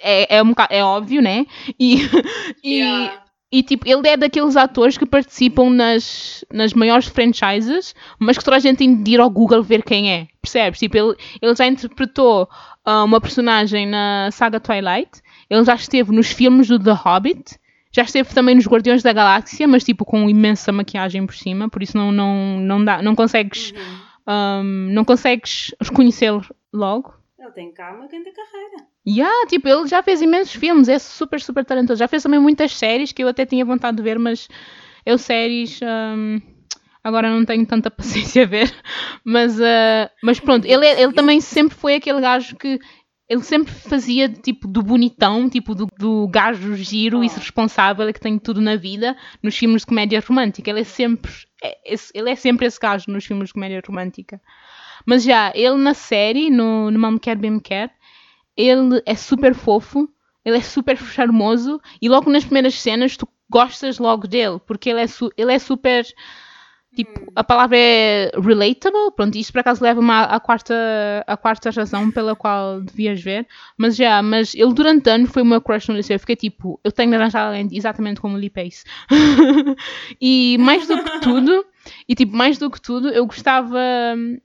[0.00, 1.46] é, é, um, é óbvio, né?
[1.78, 1.96] E,
[2.64, 3.22] e, Yeah.
[3.52, 8.56] E tipo, ele é daqueles atores que participam nas, nas maiores franchises, mas que toda
[8.56, 10.26] a gente tem de ir ao Google ver quem é.
[10.42, 10.80] Percebes?
[10.80, 12.48] Tipo, ele, ele já interpretou
[12.86, 17.56] uh, uma personagem na saga Twilight, ele já esteve nos filmes do The Hobbit,
[17.92, 21.82] já esteve também nos Guardiões da Galáxia, mas tipo com imensa maquiagem por cima, por
[21.84, 24.05] isso não, não, não, dá, não consegues, Uhum.
[24.26, 27.14] Um, não consegues reconhecê-lo logo.
[27.38, 28.86] Ele tem cá uma grande carreira.
[29.06, 31.98] Yeah, tipo, ele já fez imensos filmes, é super, super talentoso.
[31.98, 34.48] Já fez também muitas séries que eu até tinha vontade de ver, mas
[35.04, 36.40] eu séries hum,
[37.04, 38.74] agora não tenho tanta paciência a ver.
[39.24, 42.80] Mas, ah, mas pronto, ele, é- ele também sempre foi aquele gajo que
[43.28, 47.30] ele sempre fazia tipo do bonitão, tipo do, do gajo giro e Oh.
[47.34, 50.70] responsável que tem tudo na vida nos filmes de comédia romântica.
[50.70, 51.30] Ele é sempre,
[51.66, 54.40] é- esse- ele é sempre esse gajo nos filmes de comédia romântica.
[55.04, 57.90] Mas já, ele na série, no, no Mal Me Quer Bem Me Quer,
[58.56, 60.08] ele é super fofo,
[60.44, 65.00] ele é super charmoso e logo nas primeiras cenas tu gostas logo dele, porque ele
[65.02, 66.04] é, ele é super.
[66.96, 70.74] Tipo, a palavra é relatable, pronto, isto por acaso leva-me à, à quarta,
[71.26, 75.60] à quarta razão pela qual devias ver, mas já, mas ele durante anos foi meu
[75.60, 78.48] crush no liceu, eu fiquei tipo, eu tenho de arranjar alguém exatamente como o Lee
[78.48, 78.84] Pace.
[80.18, 81.66] e mais do que tudo,
[82.08, 83.78] e tipo, mais do que tudo, eu gostava
[84.16, 84.38] hum,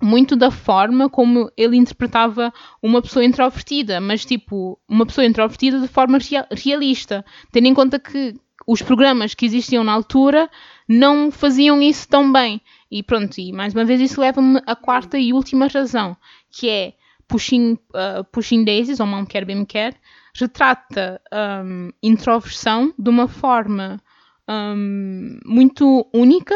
[0.00, 2.50] muito da forma como ele interpretava
[2.82, 7.98] uma pessoa introvertida, mas tipo, uma pessoa introvertida de forma rea- realista, tendo em conta
[7.98, 8.34] que
[8.66, 10.50] os programas que existiam na altura
[10.88, 12.60] não faziam isso tão bem.
[12.90, 16.16] E pronto, e mais uma vez isso leva-me à quarta e última razão,
[16.50, 16.94] que é
[17.26, 19.94] Pushing, uh, Pushing Daisies, ou Me Quer Bem Me Quer,
[20.34, 21.20] retrata
[21.64, 24.00] hum, introversão de uma forma
[24.48, 26.54] hum, muito única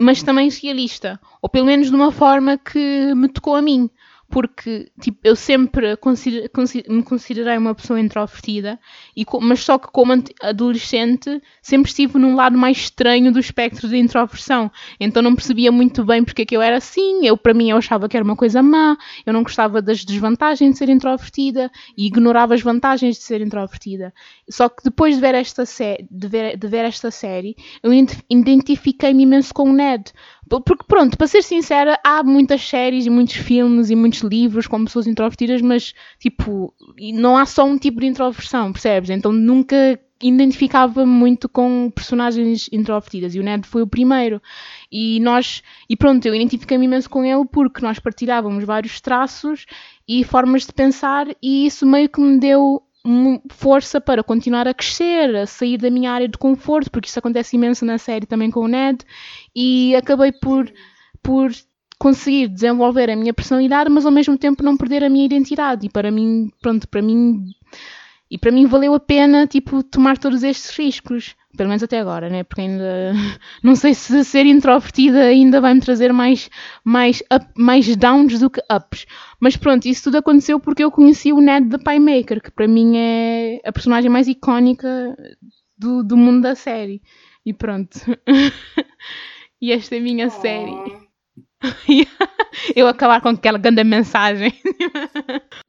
[0.00, 1.20] mas também realista.
[1.42, 3.90] Ou pelo menos de uma forma que me tocou a mim.
[4.30, 8.78] Porque tipo, eu sempre consider- consi- me considerei uma pessoa introvertida,
[9.16, 10.12] e mas só que como
[10.42, 14.70] adolescente sempre estive num lado mais estranho do espectro de introversão.
[15.00, 17.26] Então não percebia muito bem porque é que eu era assim.
[17.26, 20.72] Eu, para mim, eu achava que era uma coisa má, eu não gostava das desvantagens
[20.72, 24.14] de ser introvertida e ignorava as vantagens de ser introvertida.
[24.48, 28.22] Só que depois de ver esta, sé de ver, de ver esta série, eu ident-
[28.30, 30.12] identifiquei-me imenso com o Ned.
[30.50, 34.66] P- Porque, pronto, para ser sincera, há muitas séries e muitos filmes e muitos livros
[34.66, 36.74] com pessoas introvertidas, mas, tipo,
[37.14, 39.10] não há só um tipo de introversão, percebes?
[39.10, 44.42] Então nunca identificava muito com personagens introvertidas e o Ned foi o primeiro.
[44.92, 49.64] E nós, e pronto, eu identifiquei-me imenso com ele porque nós partilhávamos vários traços
[50.06, 52.82] e formas de pensar e isso meio que me deu
[53.50, 57.56] força para continuar a crescer, a sair da minha área de conforto, porque isso acontece
[57.56, 59.04] imenso na série também com o Ned,
[59.54, 60.70] e acabei por,
[61.22, 61.50] por
[61.98, 65.86] conseguir desenvolver a minha personalidade, mas ao mesmo tempo não perder a minha identidade.
[65.86, 67.44] E para mim, pronto, para mim
[68.30, 71.34] e para mim valeu a pena, tipo, tomar todos estes riscos.
[71.56, 72.44] Pelo menos até agora, né?
[72.44, 73.12] Porque ainda
[73.62, 76.48] não sei se ser introvertida ainda vai me trazer mais,
[76.84, 79.06] mais, up, mais downs do que ups.
[79.40, 82.96] Mas pronto, isso tudo aconteceu porque eu conheci o Ned da Pie que para mim
[82.96, 85.16] é a personagem mais icónica
[85.76, 87.02] do, do mundo da série.
[87.44, 87.98] E pronto.
[89.60, 90.99] e esta é a minha série.
[92.74, 94.52] Eu acabar com aquela grande mensagem.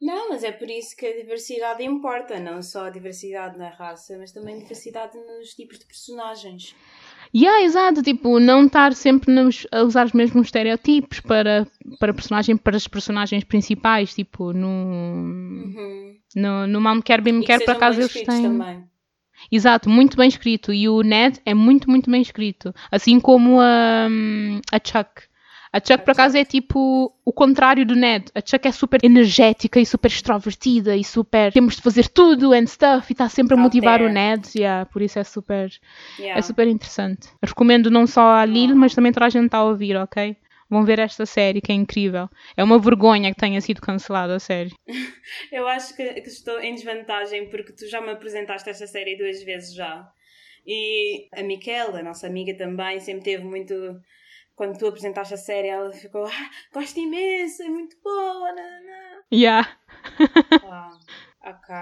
[0.00, 4.16] Não, mas é por isso que a diversidade importa, não só a diversidade na raça,
[4.18, 6.74] mas também a diversidade nos tipos de personagens.
[7.34, 11.66] Yeah, exato, tipo, não estar sempre nos- a usar os mesmos estereotipos para,
[11.98, 16.16] para, personagem, para as personagens principais, tipo, no, Uhum.
[16.36, 18.42] no, no Mal Me Quer Bem Me Quer, que por acaso eles têm...
[18.42, 18.84] também.
[19.50, 20.72] Exato, muito bem escrito.
[20.72, 22.72] E o Ned é muito, muito bem escrito.
[22.92, 24.06] Assim como a,
[24.70, 25.22] a Chuck.
[25.72, 28.26] A Chuck, por acaso, é tipo o contrário do Ned.
[28.34, 31.50] A Chuck é super energética e super extrovertida e super.
[31.50, 34.08] Temos de fazer tudo and stuff e está sempre a motivar o.
[34.08, 34.50] Ned.
[34.54, 35.70] Yeah, por isso é super.
[36.18, 36.38] Yeah.
[36.38, 37.28] É super interessante.
[37.42, 40.36] Recomendo não só a Lil, mas também toda a gente a ouvir, ok?
[40.68, 42.28] Vão ver esta série que é incrível.
[42.56, 44.72] É uma vergonha que tenha sido cancelada a série.
[45.52, 49.42] Eu acho que, que estou em desvantagem porque tu já me apresentaste esta série duas
[49.42, 50.06] vezes já.
[50.66, 53.74] E a Miquela, a nossa amiga também, sempre teve muito.
[54.62, 58.52] Quando tu apresentaste a série, ela ficou: ah, gosto imenso, é muito boa.
[58.52, 59.68] nananã." Yeah.
[60.64, 60.96] Ah,
[61.44, 61.74] ok.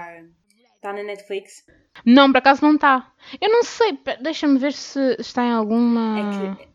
[0.75, 1.63] Está na Netflix?
[2.03, 3.13] Não, por acaso não está.
[3.39, 6.55] Eu não sei, deixa-me ver se está em alguma.
[6.57, 6.69] É que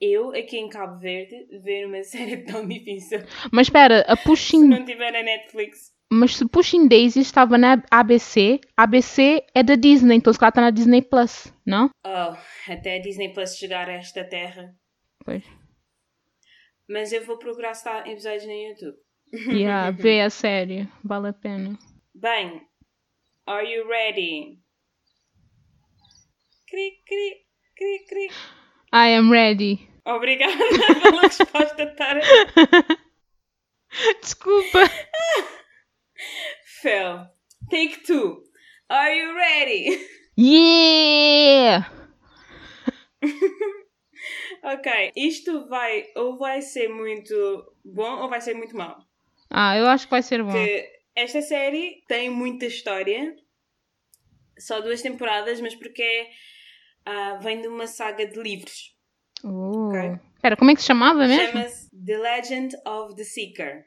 [0.00, 3.20] eu, aqui em Cabo Verde, ver uma série é tão difícil.
[3.52, 4.66] Mas espera, a Se Pushing.
[4.66, 5.92] não tiver na Netflix.
[6.12, 10.60] Mas se Pushing Daisy estava na ABC, ABC é da Disney, então se calhar está
[10.60, 11.88] na Disney Plus, não?
[12.04, 12.36] Oh,
[12.72, 14.74] até a Disney Plus chegar a esta terra.
[15.26, 15.42] Pois.
[16.88, 18.96] Mas eu vou procurar se está episódios no YouTube.
[19.52, 21.76] Yeah, vê a série, vale a pena.
[22.14, 22.62] Bem,
[23.44, 24.60] are you ready?
[26.70, 27.44] Cri, cri,
[27.76, 28.28] cri, cri.
[28.92, 29.90] I am ready.
[30.04, 30.56] Obrigada
[31.02, 32.20] pela resposta, Tara.
[34.22, 34.88] Desculpa.
[36.80, 37.26] Phil,
[37.68, 38.44] take two.
[38.88, 40.06] Are you ready?
[40.36, 41.86] Yeah!
[44.74, 47.34] Ok, isto vai ou vai ser muito
[47.84, 48.96] bom ou vai ser muito mau.
[49.50, 50.52] Ah, eu acho que vai ser bom.
[50.52, 53.34] Que esta série tem muita história,
[54.58, 56.30] só duas temporadas, mas porque é,
[57.04, 58.94] ah, vem de uma saga de livros.
[59.44, 59.88] Oh.
[59.88, 60.00] Ok.
[60.34, 61.46] Espera, como é que se chamava mesmo?
[61.52, 63.86] Chama-se The Legend of the Seeker.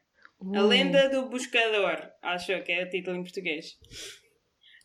[0.55, 0.67] A Uh.
[0.67, 3.77] Lenda do Buscador, acho que é o título em português.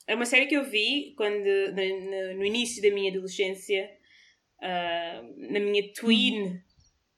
[0.07, 3.89] É uma série que eu vi quando, no- no início da minha adolescência,
[4.65, 6.61] ah, na minha tween,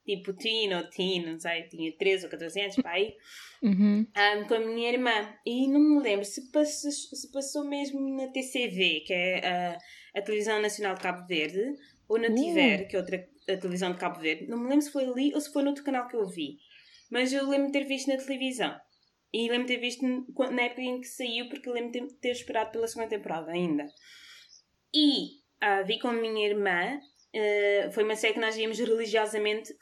[0.04, 3.14] tipo teen ou teen, não sei, tinha 13 ou 14 anos, pá, aí,
[3.62, 4.06] Uhum.
[4.14, 5.34] ah, com a minha irmã.
[5.46, 9.78] E não me lembro se passou, se passou mesmo na TCV, que é ah,
[10.14, 11.62] a Televisão Nacional de Cabo Verde,
[12.08, 12.34] ou na Uh.
[12.34, 14.46] Tiver, que é outra a televisão de Cabo Verde.
[14.48, 16.58] Não me lembro se foi ali ou se foi no outro canal que eu vi.
[17.10, 18.76] Mas eu lembro de ter visto na televisão.
[19.32, 20.02] E lembro de ter visto
[20.52, 23.86] na época em que saiu, porque lembro de ter- esperado pela segunda temporada ainda.
[24.94, 27.00] E ah, vi com a minha irmã.
[27.36, 29.72] Ah, foi uma série que nós víamos religiosamente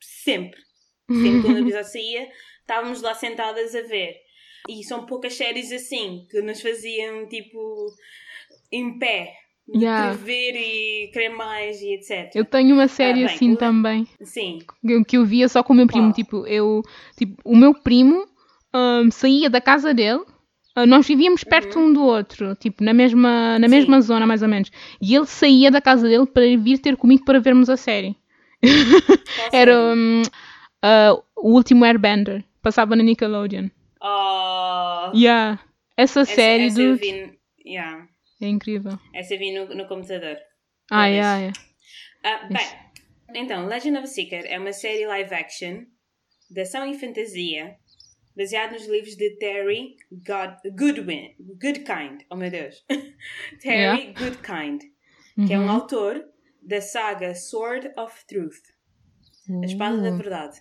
[0.00, 0.60] sempre.
[1.10, 2.28] Sempre quando o episódio saía,
[2.60, 4.14] estávamos lá sentadas a ver.
[4.68, 7.86] E são poucas séries assim que nos faziam tipo
[8.70, 9.32] em pé.
[9.68, 10.12] De Yeah.
[10.14, 12.30] ver e querer mais e etc.
[12.34, 14.06] Eu tenho uma série Ah, bem, assim o- também.
[14.22, 14.58] Sim.
[15.06, 16.06] que- eu via só com o meu primo.
[16.08, 16.12] Qual?
[16.14, 16.82] Tipo, eu,
[17.16, 18.26] tipo, o meu primo
[18.72, 20.24] ahm, saía da casa dele.
[20.82, 23.70] Ah, nós vivíamos perto um do outro, tipo, na mesma, na Uhum.
[23.70, 23.76] Sim.
[23.76, 24.70] mesma zona, mais ou menos.
[25.00, 28.16] E ele saía da casa dele para vir ter comigo para vermos a série.
[29.34, 29.94] Qual Era série?
[29.96, 30.22] hum,
[30.82, 32.44] ah, o último Airbender.
[32.62, 33.70] Passava na Nickelodeon.
[34.02, 35.60] Oh, Yeah.
[35.96, 36.96] Essa, essa, série essa do...
[36.96, 38.06] vi, yeah,
[38.40, 38.98] é incrível.
[39.12, 40.36] essa eu vi no, no computador.
[40.90, 41.52] Ah, yeah.
[42.24, 42.66] Ah, bem,
[43.42, 45.84] então, Legend of Seeker é uma série live action
[46.50, 47.76] de ação e fantasia
[48.36, 52.22] baseada nos livros de Terry God, Goodwin, Goodkind.
[52.30, 52.84] Oh meu Deus!
[53.60, 54.82] Terry Goodkind,
[55.46, 55.70] que é um Uhum.
[55.70, 56.24] autor
[56.62, 58.62] da saga Sword of Truth.
[59.62, 60.16] A Espada da Uh.
[60.16, 60.60] Verdade.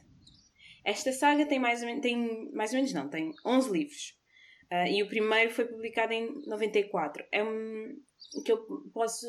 [0.86, 4.18] Esta saga tem mais ou menos, tem, mais ou menos não, tem 11 livros.
[4.72, 7.24] Ah, e o primeiro foi publicado em 94.
[7.32, 7.96] É um
[8.46, 8.58] que eu
[8.94, 9.28] posso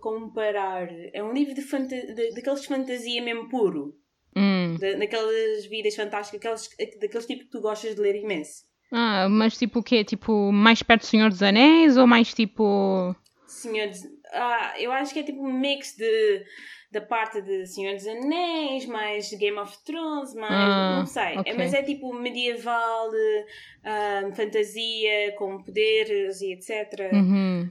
[0.00, 0.88] comparar.
[1.12, 3.98] É um livro de, fanta de daqueles de fantasia mesmo puro.
[4.36, 4.76] Hum.
[4.80, 8.64] Da- daquelas vidas fantásticas, aqueles, daqueles tipo que tu gostas de ler imenso.
[8.90, 10.04] Ah, mas tipo o quê?
[10.04, 13.14] Tipo, mais perto do Senhor dos Anéis ou mais tipo...
[13.46, 16.44] Senhores, ah, eu acho que é tipo um mix de
[16.90, 21.52] da parte de Senhor dos Anéis, mais Game of Thrones, mais Ah, não sei, ok.
[21.52, 23.46] É, mas é tipo medieval, de,
[23.82, 27.10] ah, fantasia, com poderes e etc.
[27.14, 27.68] Uhum.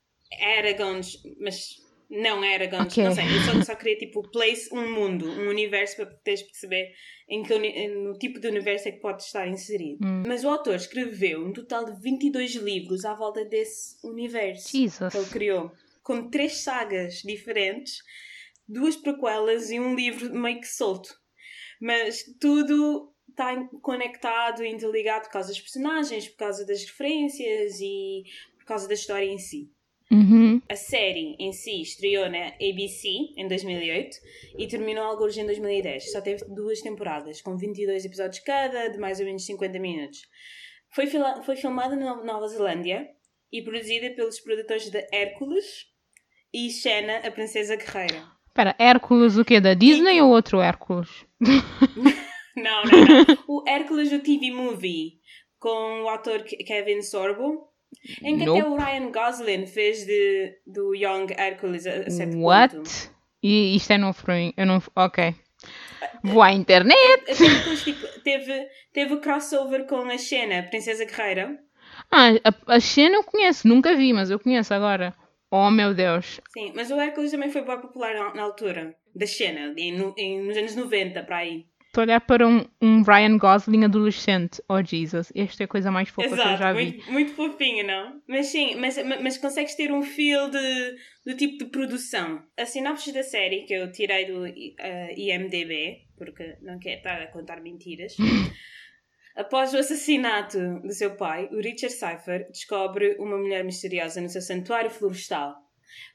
[0.58, 1.76] Aragons, mas
[2.12, 3.04] não Aragons, Ok.
[3.06, 6.93] não sei, eu só, só queria tipo place um mundo, um universo para teres perceber
[7.30, 10.06] em que no tipo de universo é que pode estar inserido.
[10.06, 10.24] Hum.
[10.28, 15.10] Mas o autor escreveu um total de 22 livros à volta desse universo Jesus.
[15.12, 15.71] que ele criou,
[16.04, 18.00] com três sagas diferentes,
[18.67, 21.15] duas prequelas e um livro meio que solto.
[21.80, 28.24] Mas tudo está conectado e interligado por causa dos personagens, por causa das referências e
[28.58, 29.71] por causa da história em si.
[30.12, 30.62] Uhum.
[30.67, 34.17] A série em si estreou na ABC em 2008
[34.58, 36.12] e terminou alguns em 2010.
[36.12, 40.19] Só teve duas temporadas, com 22 episódios cada, de mais ou menos 50 minutos.
[40.93, 41.08] Foi,
[41.45, 43.08] foi filmada na Nova Zelândia
[43.52, 45.86] e produzida pelos produtores de Hércules
[46.54, 48.24] e Xena, a Princesa Guerreira.
[48.47, 49.62] Espera, Hércules o quê?
[49.62, 51.08] Da Disney ou outro Hércules?
[52.54, 53.38] Não, não, não.
[53.47, 55.21] o Hércules, o TV Movie,
[55.58, 57.70] com o ator Ke- Kevin Sorbo,
[58.23, 58.63] em que até Nope.
[58.63, 62.75] o Ryan Gosling fez de, do Young Hércules a, a certo What?
[62.75, 62.89] ponto.
[63.43, 64.54] E isto é novo para mim.
[64.56, 64.82] Eu não...
[64.95, 65.34] Ok.
[66.23, 67.23] Vou à internet.
[67.23, 71.60] Até depois, tipo, teve, teve o crossover com a Xena, Princesa Guerreira.
[72.12, 73.67] Ah, a, a cena eu conheço.
[73.67, 75.13] Nunca vi, mas eu conheço agora.
[75.49, 76.39] Oh, meu Deus.
[76.54, 80.41] Sim, mas o Hércules também foi bem popular na, na altura da Xena, em, em-
[80.41, 81.65] nos anos 90, para aí.
[81.91, 84.63] Estou a olhar para um, um Ryan Gosling adolescente.
[84.69, 85.30] Oh, Jesus.
[85.36, 86.86] Esta é a coisa mais fofa que eu já Exato, vi.
[86.86, 88.21] muito, muito fofinho, não?
[88.30, 92.41] Mas sim, mas, mas, consegues ter um feel de, do tipo de produção.
[92.58, 97.27] A sinopse da série, que eu tirei do eh, IMDB, porque não quero estar a
[97.27, 98.15] contar mentiras.
[99.36, 104.41] Após o assassinato do seu pai, o Richard Cypher descobre uma mulher misteriosa no seu
[104.41, 105.55] santuário florestal,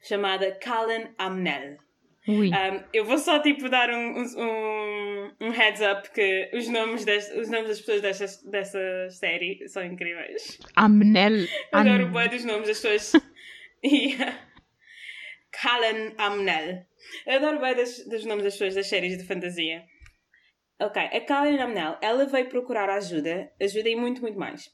[0.03, 1.77] chamada Callan Amnel.
[2.29, 7.31] Um, eu vou só tipo dar um, um, um heads up que os nomes, des,
[7.37, 10.59] os nomes das pessoas desta, dessa série são incríveis.
[10.77, 11.47] Amnel.
[11.73, 13.13] Adoro bué dos nomes das pessoas.
[13.85, 14.37] Yeah.
[15.63, 16.85] Callan Amnel.
[17.27, 19.85] Eu adoro bem das, dos nomes das pessoas das séries de fantasia.
[20.81, 24.69] Ok, a Callan Amnel, ela veio procurar ajuda, ajuda e muito, muito mais.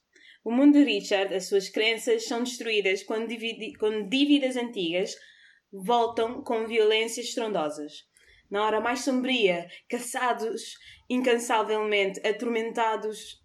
[0.45, 5.15] O mundo de Richard, as suas crenças são destruídas quando, dividi, quando dívidas antigas
[5.73, 8.05] voltam com violências estrondosas.
[8.51, 10.77] Na hora mais sombria, caçados
[11.09, 13.41] incansavelmente, atormentados.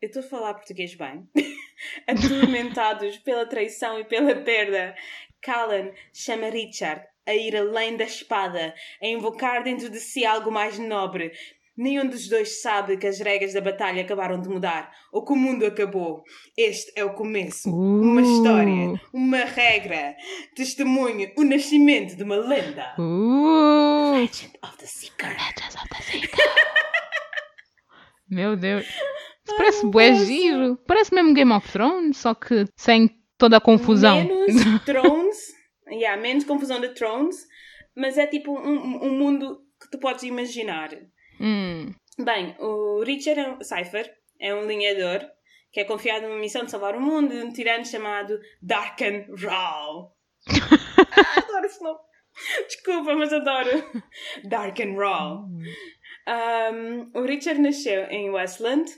[0.00, 1.28] Eu estou a falar português bem.
[2.06, 4.96] atormentados pela traição e pela perda.
[5.40, 10.78] Callan chama Richard a ir além da espada, a invocar dentro de si algo mais
[10.78, 11.30] nobre,
[11.78, 15.36] Nenhum dos dois sabe que as regras da batalha acabaram de mudar ou que o
[15.36, 16.24] mundo acabou.
[16.56, 17.70] Este é o começo.
[17.70, 18.00] Uh.
[18.02, 20.16] Uma história, uma regra,
[20.56, 22.96] testemunho, o nascimento de uma lenda.
[22.98, 24.10] Uh.
[24.10, 25.28] Legend of the Seeker.
[25.28, 26.44] Legends of the Seeker.
[28.28, 28.84] Meu Deus.
[28.84, 30.76] Isso parece bué giro.
[30.84, 33.08] Parece mesmo Game of Thrones, só que sem
[33.38, 34.24] toda a confusão.
[34.24, 35.54] Menos Thrones.
[35.88, 37.36] yeah, menos confusão de Thrones.
[37.96, 40.90] Mas é tipo um, um mundo que tu podes imaginar.
[41.40, 41.94] Hum.
[42.18, 45.20] Bem, o Richard é um, Cypher é um linhador
[45.70, 50.16] que é confiado numa missão de salvar o mundo de um tirano chamado Darken Raw.
[50.48, 51.98] ah, adoro esse nome.
[52.66, 53.70] Desculpa, mas adoro.
[54.44, 55.44] Darken Raw.
[56.28, 58.90] Um, o Richard nasceu em Westland,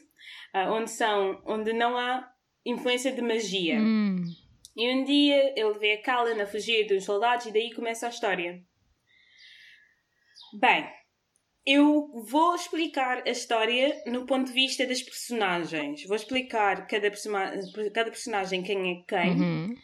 [0.55, 2.29] uh, onde, são, onde não há
[2.65, 3.79] influência de magia.
[3.79, 4.23] Hum.
[4.77, 8.11] E um dia ele vê a Callan a fugir dos soldados e daí começa a
[8.11, 8.63] história.
[10.59, 10.89] Bem,
[11.67, 16.05] eu vou explicar a história no ponto de vista das personagens.
[16.07, 17.11] Vou explicar cada,
[17.93, 19.41] cada personagem quem é quem.
[19.41, 19.75] Uhum.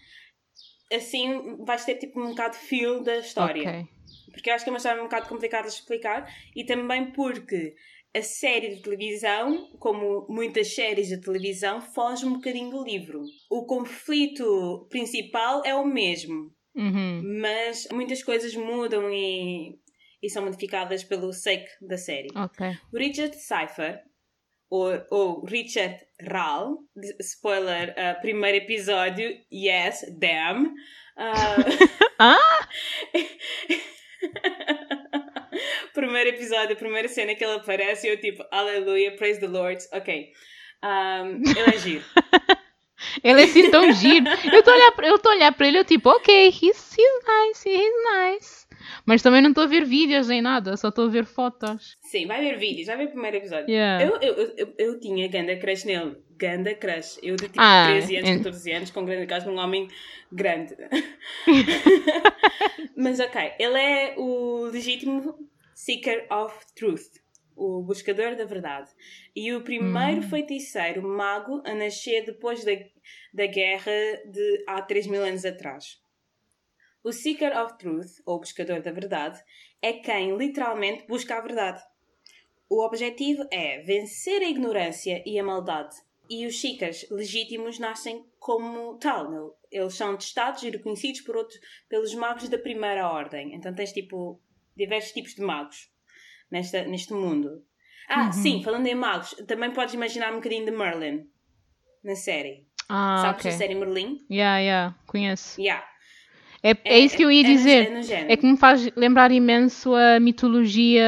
[0.93, 3.63] Assim vais ter tipo um bocado de feel da história.
[3.63, 3.89] Ok.
[4.33, 7.75] Porque eu acho que é uma história um bocado complicada de explicar e também porque
[8.15, 13.23] a série de televisão, como muitas séries de televisão, foge um bocadinho do livro.
[13.51, 17.23] O conflito principal é o mesmo, Uhum.
[17.41, 19.79] mas muitas coisas mudam e,
[20.27, 22.29] e são modificadas pelo sake da série.
[22.35, 22.77] Ok.
[22.93, 24.01] O Richard Cypher,
[24.69, 25.97] ou, ou Richard
[26.29, 26.79] Ral,
[27.21, 30.67] spoiler, uh, primeiro episódio, yes, damn.
[31.17, 32.69] Uh, Ah!
[35.95, 40.33] primeiro episódio, primeira cena que ele aparece, eu tipo, aleluia, praise the Lord, ok.
[40.83, 42.05] Um, ele é giro.
[43.23, 44.25] Ele é assim tão giro.
[44.51, 45.21] Eu estou a olhar para- eu
[45.61, 48.66] ele eu tipo, ok, he's, he's nice, he's nice.
[49.05, 51.97] Mas também não estou a ver vídeos nem nada, só estou a ver fotos.
[52.03, 53.69] Sim, vai ver vídeos, vai ver o primeiro episódio.
[53.69, 54.05] Yeah.
[54.05, 56.17] Eu, eu, eu, eu, tinha ganda crush nele.
[56.39, 57.19] Ganda crush.
[57.23, 59.89] Eu de tipo Ah, 13 anos, en- 14 anos, com grande crush num homem
[60.33, 60.75] grande.
[62.97, 67.25] Mas ok, ele é o legítimo Seeker of Truth.
[67.55, 68.91] O buscador da verdade.
[69.35, 70.23] E o primeiro Hum.
[70.29, 72.73] feiticeiro mago a nascer depois da,
[73.33, 73.91] da guerra
[74.31, 75.99] de há 3 mil anos atrás.
[77.07, 79.41] O Seeker of Truth, ou buscador da verdade,
[79.81, 81.81] é quem literalmente busca a verdade.
[82.69, 85.95] O objetivo é vencer a ignorância e a maldade.
[86.29, 89.31] E os Seekers legítimos nascem como tal.
[89.31, 89.55] não?
[89.71, 93.55] Eles são testados e reconhecidos por outros, pelos magos da primeira ordem.
[93.55, 94.41] Então tens tipo
[94.77, 95.89] diversos tipos de magos
[96.51, 97.65] nesta, neste mundo.
[98.09, 98.33] Ah, Uhum.
[98.33, 101.31] sim, falando em magos, também podes imaginar um bocadinho de Merlin
[102.03, 102.67] na série.
[102.89, 103.53] Ah, Sabes ok.
[103.53, 104.27] a série Merlin?
[104.29, 105.61] Yeah, yeah, conheço.
[105.61, 105.87] Yeah.
[106.85, 107.87] É, é isso que eu ia é no- dizer.
[107.87, 108.33] É no género.
[108.33, 111.05] É que me faz lembrar imenso a mitologia.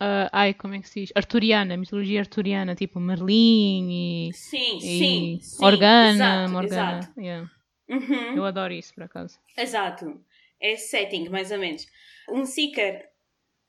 [0.00, 1.12] ah, ai, como é que se diz?
[1.14, 4.32] Arturiana, mitologia arturiana, tipo Merlin e.
[4.32, 5.64] Sim, e sim, sim.
[5.64, 6.98] Organa, exato, Morgana.
[6.98, 7.20] Exato.
[7.20, 7.50] Yeah.
[7.88, 8.36] Uhum.
[8.36, 9.38] Eu adoro isso, por acaso.
[9.56, 10.20] Exato.
[10.60, 11.86] É setting, mais ou menos.
[12.30, 13.04] Um Seeker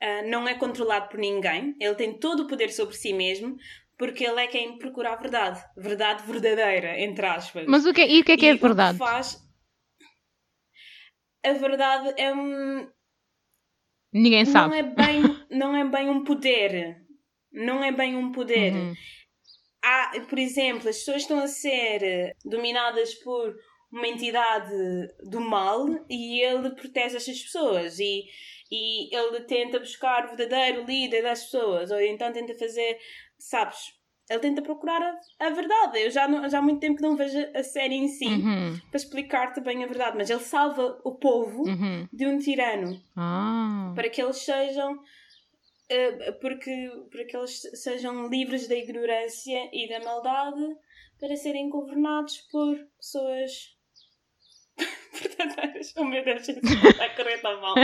[0.02, 1.76] ah, não é controlado por ninguém.
[1.80, 3.58] Ele tem todo o poder sobre si mesmo,
[3.98, 5.62] porque ele é quem procura a verdade.
[5.76, 7.66] Verdade verdadeira, entre aspas.
[7.68, 8.98] Mas o que, é- e o que é que E é o verdade?
[8.98, 9.45] faz...
[11.50, 12.90] A verdade é um...
[14.14, 14.78] Ninguém Não sabe.
[14.78, 15.22] é, bem,
[15.52, 16.98] não é bem um poder.
[17.52, 18.74] Não é bem um poder.
[18.74, 18.94] Uhum.
[19.84, 23.56] há, por exemplo, as pessoas estão a ser eh, dominadas por
[23.92, 24.74] uma entidade
[25.30, 28.26] do mal e ele protege essas pessoas e,
[28.72, 32.98] e ele tenta buscar o verdadeiro líder das pessoas ou então tenta fazer,
[33.38, 33.94] sabes,
[34.30, 35.02] ele tenta procurar
[35.40, 36.00] a, a verdade.
[36.00, 38.80] Eu já, não, já há muito tempo que não vejo a série em si Uhum.
[38.90, 42.08] para explicar-te bem a verdade, mas ele salva o povo Uhum.
[42.12, 43.92] de um tirano Ah.
[43.96, 44.98] para que eles sejam
[45.90, 50.66] eh, porque para que eles sejam livres da ignorância e da maldade
[51.20, 53.75] para serem governados por pessoas
[55.98, 57.76] Oh meu Deus, está a correr tão mal.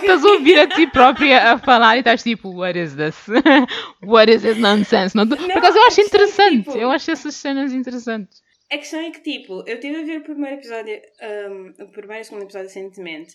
[0.00, 3.16] Estás a ouvir a ti própria a falar e estás tipo, what is this?
[4.02, 5.16] what is this nonsense?
[5.16, 6.64] Não, por acaso eu acho é interessante.
[6.64, 8.42] tipo- Eu acho essas cenas interessantes.
[8.70, 11.00] A questão é que, tipo, eu estive a ver o primeiro episódio,
[11.50, 13.34] um, o primeiro e o segundo episódio recentemente,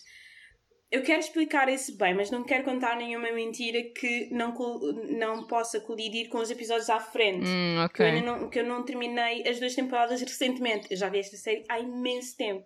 [0.92, 4.54] eu quero explicar isso bem, mas não quero contar nenhuma mentira que não,
[5.18, 7.48] não possa colidir com os episódios à frente.
[7.48, 10.88] Hum, que, eu não, que eu não terminei as duas temporadas recentemente.
[10.92, 12.66] Eu já vi esta série há imenso tempo.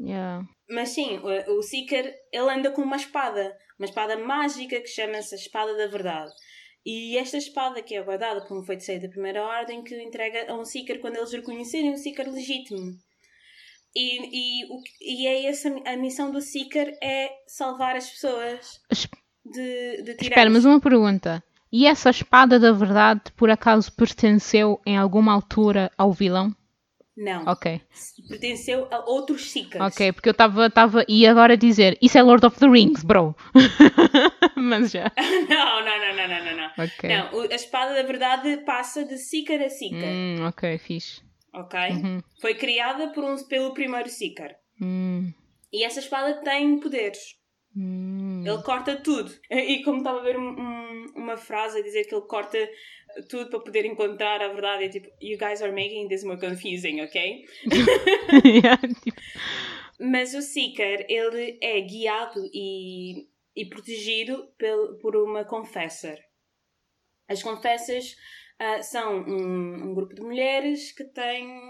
[0.00, 0.44] Yeah.
[0.70, 3.56] Mas sim, o, o Seeker, ele anda com uma espada.
[3.78, 6.32] Uma espada mágica que chama-se a Espada da Verdade.
[6.84, 10.54] E esta espada que é guardada por um feiticeiro da Primeira Ordem que entrega a
[10.54, 12.92] um Seeker quando eles reconhecerem um Seeker legítimo.
[13.94, 19.08] E, e, o, e é essa a missão do Seeker é salvar as pessoas Es-
[19.44, 20.22] de, de tiranos.
[20.22, 21.42] Espera, mas uma pergunta.
[21.70, 26.54] E essa espada da verdade, por acaso, pertenceu em alguma altura ao vilão?
[27.20, 27.44] Não.
[27.46, 27.80] Ok.
[28.28, 29.84] Pertenceu a outros Seekers.
[29.84, 30.70] Ok, porque eu estava.
[30.70, 31.04] Tava...
[31.08, 33.34] E agora dizer, isso é Lord of the Rings, bro.
[34.56, 35.10] mas já.
[35.48, 36.84] não, não, não, não, não, não, não.
[36.84, 37.08] Ok.
[37.10, 40.04] Não, a espada da verdade passa de Seeker a Seeker.
[40.08, 41.20] Hum, ok, fixe.
[41.52, 41.78] Ok?
[41.90, 42.20] Uhum.
[42.40, 44.54] Foi criada por um, pelo primeiro Seeker.
[44.80, 45.32] Hum,
[45.72, 47.18] E essa espada tem poderes.
[47.76, 48.44] hum.
[48.46, 49.32] Ele corta tudo.
[49.50, 52.56] E como estava a ver um- uma frase a dizer que ele corta
[53.28, 57.00] tudo para poder encontrar a verdade, é tipo, you guys are making this more confusing,
[57.00, 57.44] ok?
[58.44, 59.20] Yeah, tipo,
[59.98, 66.16] Mas o Seeker, ele é guiado e, e protegido pel, por uma confessor.
[67.28, 68.16] As confessors
[68.58, 71.60] ah, são um, um grupo de mulheres que têm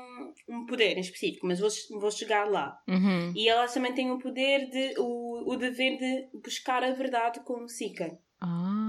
[0.48, 1.68] um poder em específico, mas vou,
[2.00, 2.78] vou chegar lá.
[2.88, 3.32] uhum.
[3.34, 7.64] E elas também têm o poder de, o, o dever de buscar a verdade com
[7.64, 8.16] o Seeker.
[8.40, 8.87] Ah.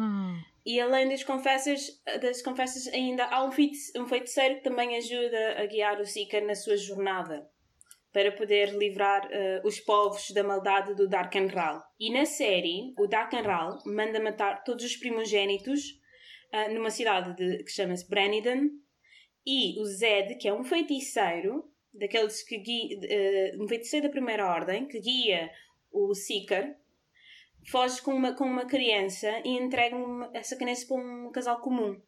[0.72, 1.82] E além das confessas,
[2.22, 6.54] das confessas ainda há um, feiti- feiticeiro que também ajuda a guiar o Seeker na
[6.54, 7.50] sua jornada
[8.14, 11.82] para poder livrar eh, os povos da maldade do Darkenral.
[12.00, 15.82] E na série, o Darkenral manda matar todos os primogênitos
[16.52, 18.70] ah, numa cidade de- que chama-se Brenniden
[19.44, 24.46] e o Zed, que é um feiticeiro, daqueles que guia, eh, um feiticeiro da primeira
[24.46, 25.50] ordem, que guia
[25.92, 26.76] o Seeker,
[27.68, 32.00] foge com uma, com uma criança e entrega uma- essa criança para um casal comum.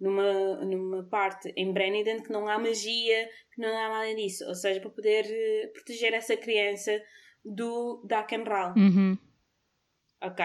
[0.00, 4.44] Numa, numa parte em Brenniden que não há magia, que não há nada disso.
[4.46, 7.02] Ou seja, para poder eh, proteger essa criança
[7.44, 8.74] do Darkenral.
[8.76, 9.18] Uhum.
[10.22, 10.44] Ok?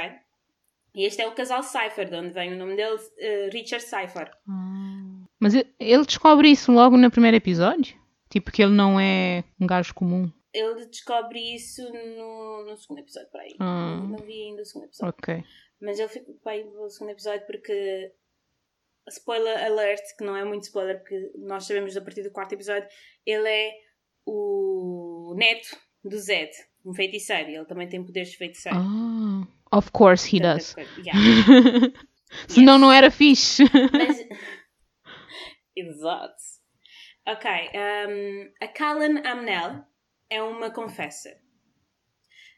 [0.96, 4.32] E este é o casal Cypher, de onde vem o nome dele, eh, Richard Cypher.
[4.50, 5.24] Ah.
[5.40, 7.96] Mas ele descobre isso logo no primeiro episódio?
[8.30, 10.32] Tipo que ele não é um gajo comum.
[10.54, 13.56] Ele descobre isso no, no segundo episódio, por aí.
[13.60, 14.00] Ah.
[14.08, 15.16] Não, vi ainda o segundo episódio.
[15.18, 15.44] Ok.
[15.82, 18.12] Mas eu fico bem no segundo episódio porque.
[19.10, 22.88] Spoiler alert, que não é muito spoiler, porque nós sabemos a partir do quarto episódio,
[23.26, 23.74] ele é
[24.26, 26.52] o neto do Zed,
[26.86, 27.50] um feiticeiro.
[27.50, 28.78] e Ele também tem poderes de feiticeiro.
[28.78, 29.78] Ah.
[29.78, 30.74] Of course he Tanta does.
[30.74, 30.90] coisa.
[31.02, 31.20] Yeah.
[32.48, 33.64] Senão não era fixe.
[33.92, 34.26] Mas...
[35.76, 36.36] Exato.
[37.28, 37.50] Ok.
[37.52, 39.84] um, a Callan Amnel
[40.34, 41.34] é uma confessor.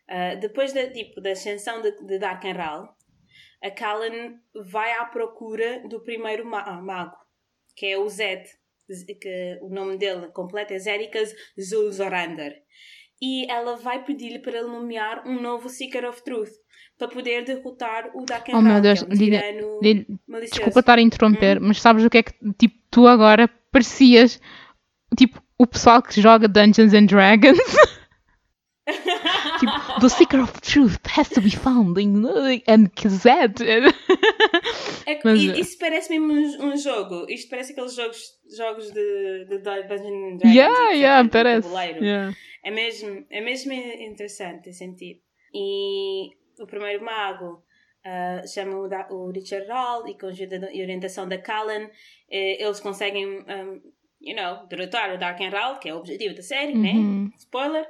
[0.09, 2.95] Uh, depois da, tipo, da ascensão de, de Darkenral,
[3.63, 4.35] a Callan
[4.71, 7.15] vai à procura do primeiro ma- ah, mago,
[7.75, 8.43] que é o Zed.
[9.19, 12.53] Que o nome dele completo é Zericas Zulzorander.
[13.19, 16.51] E ela vai pedir-lhe para ele nomear um novo Seeker of Truth
[16.95, 19.79] para poder derrotar o Darkenral, Oh, meu Deus, que é um tirano.
[20.41, 24.39] Desculpa estar a interromper, mas sabes o que é que, tipo, tu agora parecias,
[25.17, 27.59] tipo, o pessoal que joga Dungeons and Dragons.
[29.59, 32.25] tipo, the secret of truth has to be found in
[32.67, 33.61] and Kazed.
[35.07, 36.33] É, Mas, eh, isso parece mesmo
[36.63, 37.25] um, um jogo.
[37.29, 38.19] Isto parece aqueles jogos,
[38.55, 40.55] jogos de, de Dungeons and Dragons.
[40.55, 41.69] yeah, etc, yeah, parece.
[42.03, 42.35] Yeah.
[42.63, 45.19] É, mesmo, é mesmo interessante esse sentido.
[45.53, 46.29] E
[46.59, 47.63] o primeiro mago
[48.03, 51.89] ah, chama o, da- o Richard Hall e com a ajuda e orientação da Callan
[52.29, 53.81] eh, eles conseguem, um,
[54.25, 56.93] you know, derrotar o Darkenral, que é o objetivo da série, né?
[56.93, 57.31] Uhum.
[57.37, 57.87] Spoiler.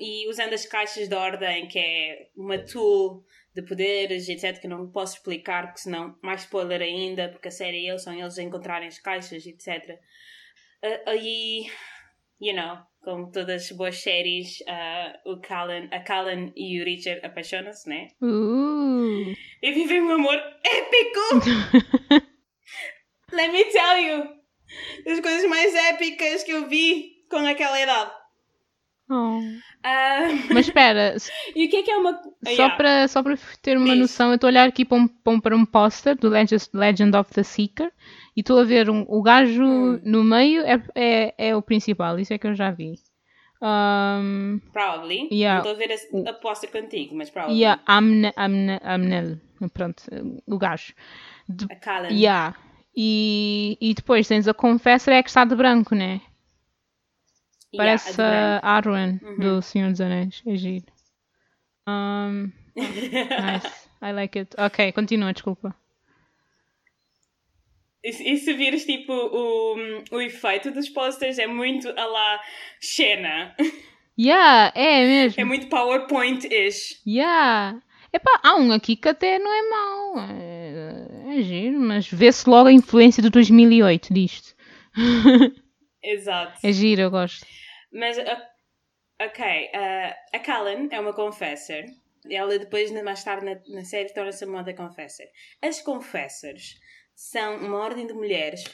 [0.00, 3.22] E usando as caixas de ordem, que é uma tool
[3.54, 7.86] de poderes, etc., que não posso explicar, porque senão mais spoiler ainda, porque a série
[7.86, 10.00] é eles, são eles a encontrarem as caixas, etc.
[10.82, 11.66] Ah, Aí,
[12.40, 17.24] you know, como todas as boas séries, ah, o Callan, a Callan e o Richard
[17.24, 18.08] apaixonam-se, né?
[18.20, 19.32] Uh.
[19.62, 22.24] E vivem um amor épico!
[23.32, 24.33] Let me tell you!
[25.04, 28.10] Das coisas mais épicas que eu vi com aquela idade.
[29.10, 29.38] Oh.
[29.82, 31.14] Ah, Mas espera,
[31.54, 32.12] e o que é que é uma.
[32.22, 32.76] só Yeah.
[32.76, 33.98] para só para ter uma Diz.
[33.98, 35.06] noção, eu estou a olhar aqui para um,
[35.42, 37.92] para um, um póster do Legend, of the Seeker
[38.34, 40.00] e estou a ver um- o gajo Hum.
[40.02, 42.94] no meio é, é, é o principal, isso é que eu já vi.
[43.60, 45.28] Um, Probably.
[45.30, 45.62] Yeah.
[45.62, 47.64] Não estou a ver a, a poster contigo, mas probably.
[47.66, 49.38] a Amne, Amne, Amnel,
[49.74, 50.02] pronto,
[50.46, 50.94] o gajo.
[51.48, 52.08] De- A Callan.
[52.08, 52.56] yeah.
[52.96, 56.20] E, e depois tens a Confessor, é que está de branco, né?
[57.74, 58.24] Yeah, Parece a
[58.60, 58.76] de a.
[58.76, 59.38] Arwen Uhum.
[59.38, 60.42] do Senhor dos Anéis.
[60.46, 60.86] É giro.
[61.88, 63.88] Um, Nice.
[64.02, 64.54] I like it.
[64.58, 65.74] Ok, continua, desculpa.
[68.02, 69.76] E, se- e se vires tipo o,
[70.12, 72.40] o efeito dos posters é muito a lá
[72.80, 73.56] Xena.
[74.18, 75.40] Yeah, é mesmo.
[75.40, 77.00] É muito PowerPoint-ish.
[77.06, 77.80] Yeah.
[78.12, 80.18] Epá, há um aqui que até não é mau.
[80.30, 80.53] É,
[81.38, 84.54] é giro, mas vê-se logo a influência do 2008 disto.
[86.02, 86.58] Exato.
[86.62, 87.46] É giro, eu gosto.
[87.92, 88.16] Mas,
[89.20, 91.84] ok, a- a Callan é uma confessor.
[92.30, 95.26] Ela depois, mais tarde na, na série, torna-se uma moda confessor.
[95.62, 96.74] As confessors
[97.14, 98.64] são uma ordem de mulheres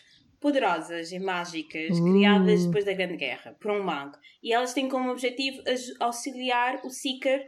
[0.41, 2.05] poderosas e mágicas Uh.
[2.05, 4.17] criadas depois da Grande Guerra por um mago.
[4.43, 5.63] E elas têm como objetivo
[6.01, 7.47] auxiliar o Seeker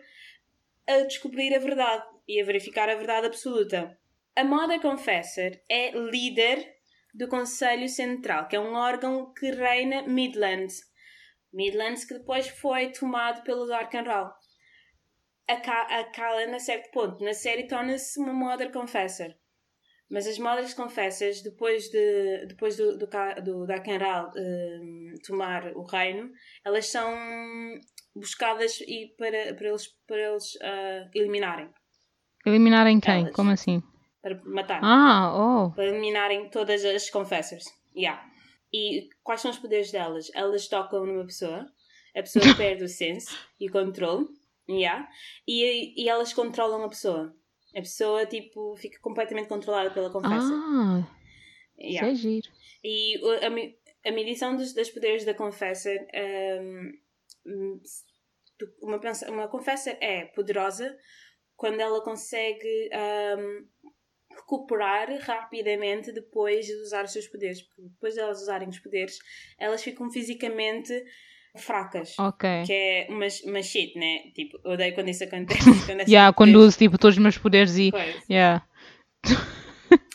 [0.86, 3.96] a descobrir a verdade e a verificar a verdade absoluta.
[4.34, 6.66] A Moda Confessor é líder
[7.14, 10.80] do Conselho Central, que é um órgão que reina Midlands.
[11.52, 14.32] Midlands que depois foi tomado pelo Darkenral.
[15.46, 19.34] A, Ka a Callan, a certo ponto, na série torna-se uma Mother Confessor.
[20.10, 23.06] Mas as Mothers Confessors, depois, de, depois do, do,
[23.44, 26.30] do Darkenral hum, tomar o reino,
[26.64, 27.14] elas são
[28.16, 31.70] buscadas e para, para eles, para eles ah, eliminarem.
[32.46, 33.22] Eliminarem quem?
[33.22, 33.34] Elas.
[33.34, 33.82] Como assim?
[34.22, 34.80] Para matar.
[34.82, 35.72] Ah, oh.
[35.72, 37.64] para eliminarem todas as confessors.
[37.96, 38.24] Yeah.
[38.72, 40.30] E quais são os poderes delas?
[40.34, 41.66] Elas tocam numa pessoa,
[42.16, 44.26] a pessoa perde o senso e o controle,
[44.68, 45.08] yeah.
[45.46, 47.34] e, e elas controlam a pessoa.
[47.74, 50.52] A pessoa, tipo, fica completamente controlada pela confessor.
[50.52, 51.08] Ah,
[51.78, 52.08] isso Yeah.
[52.08, 52.48] é giro.
[52.84, 55.96] E a, a medição dos, dos poderes da confessor,
[56.60, 56.92] hum,
[57.46, 57.80] hum,
[58.80, 60.96] uma, uma confessor é poderosa
[61.56, 62.90] quando ela consegue
[63.38, 63.66] hum,
[64.36, 67.62] recuperar rapidamente depois de usar os seus poderes.
[67.62, 69.18] Porque depois de elas usarem os poderes,
[69.58, 70.92] elas ficam fisicamente
[71.56, 72.18] fracas.
[72.18, 72.48] Ok.
[72.66, 74.30] Que é uma, uma shit, né?
[74.34, 75.60] Tipo, eu odeio quando isso acontece.
[75.86, 77.90] Quando Yeah, quando uso tipo todos os meus poderes e.
[78.30, 78.66] Yeah.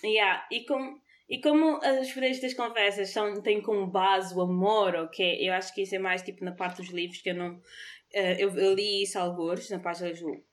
[0.03, 0.99] Yeah, e como,
[1.29, 5.37] e como os poderes das conversas são, têm como base o amor, ok?
[5.47, 7.59] Eu acho que isso é mais tipo na parte dos livros que eu não.
[8.13, 10.43] eh, eu, eu li isso alguns, na página do-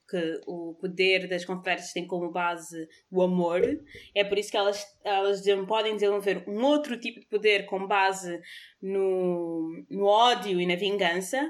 [0.47, 3.61] o poder das conversas tem como base o amor.
[4.15, 8.41] É por isso que elas, elas podem desenvolver um outro tipo de poder com base
[8.81, 11.41] no, no ódio e na vingança.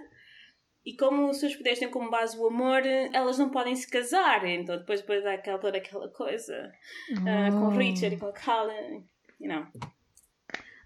[0.84, 4.44] E como os seus poderes têm como base o amor, elas não podem se casar.
[4.46, 6.70] Então depois, depois há aquela, toda aquela coisa
[7.12, 7.78] uh, com o Oh.
[7.78, 9.02] Richard e com a Callan,
[9.40, 9.66] you know.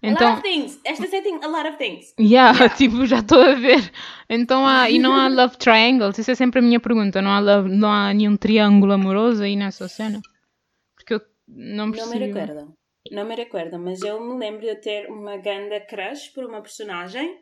[0.03, 0.79] A lot Então, of things.
[0.85, 2.13] Esta tem a lot of things.
[2.19, 2.69] yeah, Yeah.
[2.75, 3.91] tipo, já estou a ver.
[4.29, 6.17] Então há, e não há love triangles?
[6.17, 7.21] Isso é sempre a minha pergunta.
[7.21, 10.21] Não há, love, não há nenhum triângulo amoroso aí nessa cena?
[10.95, 12.73] Porque eu não Não me recordo.
[13.11, 17.39] Não me recordo, mas eu me lembro de ter uma ganda crush por uma personagem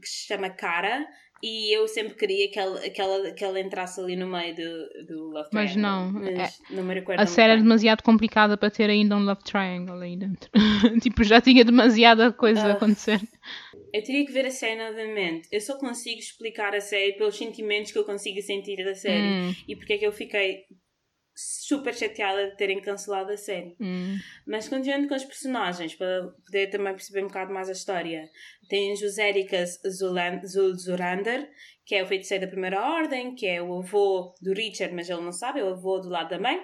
[0.00, 1.06] que se chama Cara
[1.42, 5.06] e eu sempre queria que ela, que ela, que ela entrasse ali no meio do,
[5.06, 5.76] do Love Mas Triangle.
[5.76, 7.20] não, Mas não me recordo.
[7.20, 7.64] A série é bem.
[7.64, 10.48] demasiado complicada para ter ainda um love triangle aí dentro.
[11.02, 12.72] tipo, já tinha demasiada coisa a Ah.
[12.72, 13.20] acontecer.
[13.92, 15.48] Eu teria que ver a série novamente.
[15.52, 19.50] Eu só consigo explicar a série pelos sentimentos que eu consigo sentir da série.
[19.50, 20.64] Hum, E porque é que eu fiquei
[21.34, 23.76] super chateada de terem cancelado a série.
[23.80, 24.18] hum.
[24.46, 28.28] Mas continuando com os personagens, para poder também perceber um bocado mais a história.
[28.68, 31.48] Tem Joséricas Zulan- Zul Zurander,
[31.84, 35.20] que é o feiticeiro da primeira ordem, que é o avô do Richard, mas ele
[35.22, 36.60] não sabe, é o avô do lado da mãe.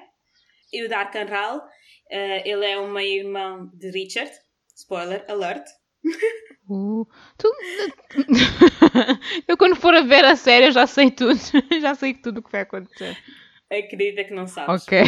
[0.72, 1.62] E o Dark Anral,
[2.10, 4.30] eh, ele é um meio-irmão de Richard.
[4.76, 5.64] Spoiler alert.
[6.70, 7.06] Uh,
[7.38, 7.50] tu...
[9.48, 11.34] eu quando for a ver a série eu já sei tudo.
[11.80, 13.16] já sei tudo o que vai acontecer.
[13.70, 14.84] Acredita que não sabes.
[14.84, 14.98] Ok.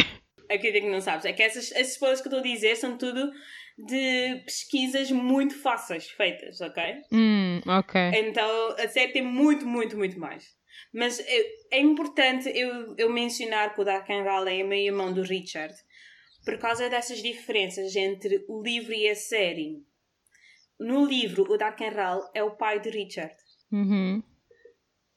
[0.49, 1.25] Acredita que não sabes.
[1.25, 3.31] É que essas, esses spoilers que eu estou a dizer são tudo
[3.77, 6.83] de pesquisas muito fáceis feitas, ok?
[7.11, 7.99] Hum, ok.
[8.15, 10.45] Então a série tem muito, muito, muito mais.
[10.93, 15.21] Mas é, é importante eu, eu mencionar que o Dark Raleigh é meio irmão do
[15.21, 15.73] Richard
[16.43, 19.77] por causa dessas diferenças entre o livro e a série.
[20.79, 23.33] No livro, o Dark Raleigh é o pai de Richard
[23.71, 24.21] Uhum.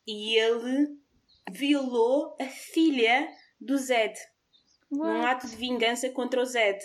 [0.07, 0.87] e ele
[1.51, 3.29] violou a filha
[3.61, 4.15] do Zed
[4.91, 6.79] num ato de vingança contra o Zed.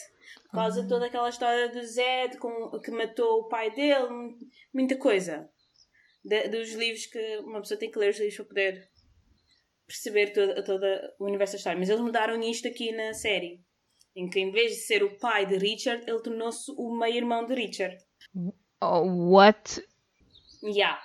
[0.45, 4.35] Por causa de toda aquela história do Zed com, que matou o pai dele,
[4.73, 5.47] muita coisa.
[6.23, 8.89] De- dos livros que uma pessoa tem que ler os livros para poder
[9.85, 11.79] perceber toda, toda o universo da história.
[11.79, 13.61] Mas eles mudaram isto aqui na série.
[14.15, 17.53] Em que em vez de ser o pai de Richard, ele tornou-se o meio-irmão de
[17.53, 17.97] Richard.
[18.81, 19.83] Oh, what?
[20.63, 21.01] Yeah.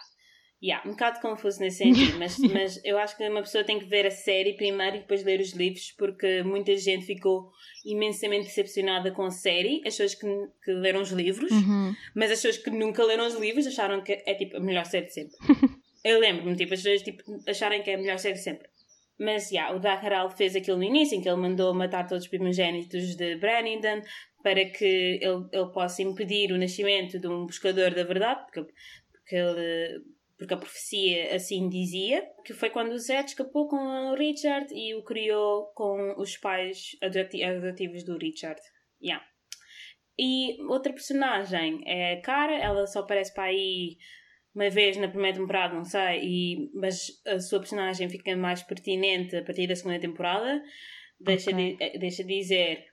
[0.67, 3.85] Yeah, um bocado confuso nesse sentido, mas, mas eu acho que uma pessoa tem que
[3.85, 7.51] ver a série primeiro e depois ler os livros, porque muita gente ficou
[7.85, 10.27] imensamente decepcionada com a série, as pessoas que,
[10.65, 11.95] que leram os livros, Uhum.
[12.15, 15.05] mas as pessoas que nunca leram os livros acharam que é tipo a melhor série
[15.07, 15.37] de sempre.
[16.03, 18.67] eu lembro-me, tipo, as pessoas tipo, acharem que é a melhor série de sempre.
[19.19, 22.31] mas, yeah, o Dakaral fez aquilo no início, em que ele mandou matar todos os
[22.31, 24.01] primogênitos de Brandon
[24.43, 28.73] para que ele, ele possa impedir o nascimento de um buscador da verdade, porque,
[29.13, 30.03] porque, ele,
[30.39, 34.95] porque a profecia assim dizia, que foi quando o Zed escapou com o Richard e
[34.95, 38.61] o criou com os pais adotivos do Richard.
[39.03, 39.25] Yeah.
[40.19, 43.97] E outra personagem é a Cara, ela só aparece para aí
[44.55, 49.35] uma vez na primeira temporada, não sei, e, mas a sua personagem fica mais pertinente
[49.35, 50.63] a partir da segunda temporada.
[51.19, 51.77] Deixa, okay.
[51.77, 52.85] de, deixa de dizer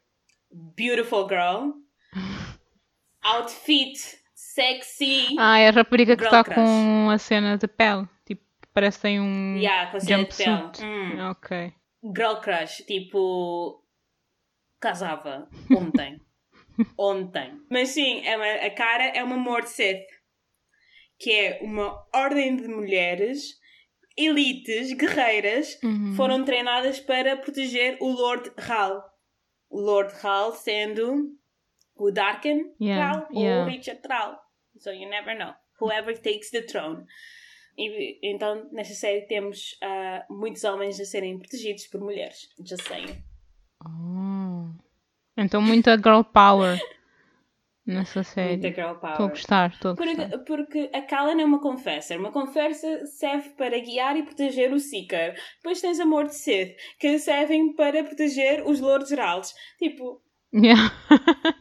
[0.75, 1.71] Beautiful Girl.
[3.23, 4.20] Outfit
[4.53, 5.35] sexy.
[5.37, 8.07] Ah, é a rapariga que está com a cena de pele.
[8.25, 8.43] Tipo,
[8.73, 9.57] parece que tem um.
[9.57, 10.61] Yeah, com a cena de pele.
[10.83, 11.29] Hum.
[11.29, 11.73] Ok.
[12.15, 13.83] Girl crush, tipo.
[14.79, 16.19] Casava ontem.
[16.97, 17.61] ontem.
[17.69, 20.07] Mas sim, é uma, a cara é uma Mord Sith
[21.21, 23.59] que é uma ordem de mulheres
[24.17, 26.15] elites, guerreiras, uhum.
[26.15, 29.03] foram treinadas para proteger o Lord Hal.
[29.69, 31.29] O Lord Hal sendo
[32.01, 33.61] o Darken yeah, yeah.
[33.61, 34.39] ou o Richard Hal.
[34.77, 35.53] So you never know.
[35.79, 37.05] Whoever takes the throne.
[37.77, 42.49] E, então, nesta série temos uh, muitos homens a serem protegidos por mulheres.
[42.59, 43.23] Just saying.
[43.85, 44.69] Oh.
[45.37, 46.79] Então, muita girl power.
[47.85, 48.57] nessa série.
[48.57, 49.11] Muita girl power.
[49.13, 50.37] Estou a gostar, estou a gostar.
[50.39, 52.17] Porque, a Callan é uma confessor.
[52.17, 55.35] Uma confessor serve para guiar e proteger o Seeker.
[55.57, 59.53] Depois tens Amor de Sith, que servem para proteger os Lords Geralds.
[59.77, 60.21] Tipo...
[60.53, 60.91] Yeah.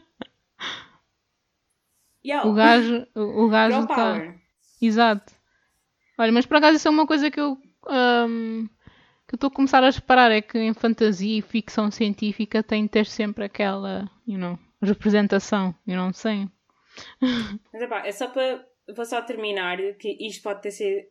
[2.45, 3.07] O gajo...
[3.15, 3.95] O, gajo tá...
[3.95, 4.35] power.
[4.81, 5.33] Exato.
[6.17, 7.57] Olha, mas por acaso isso é uma coisa que eu...
[7.87, 8.67] Um,
[9.27, 12.83] que eu estou a começar a reparar é que em fantasia e ficção científica tem
[12.83, 16.47] de ter sempre aquela, you know, representação, eu não sei.
[17.71, 18.65] Mas epá, é só para.
[18.93, 21.05] Vou só terminar, que isto pode ter sido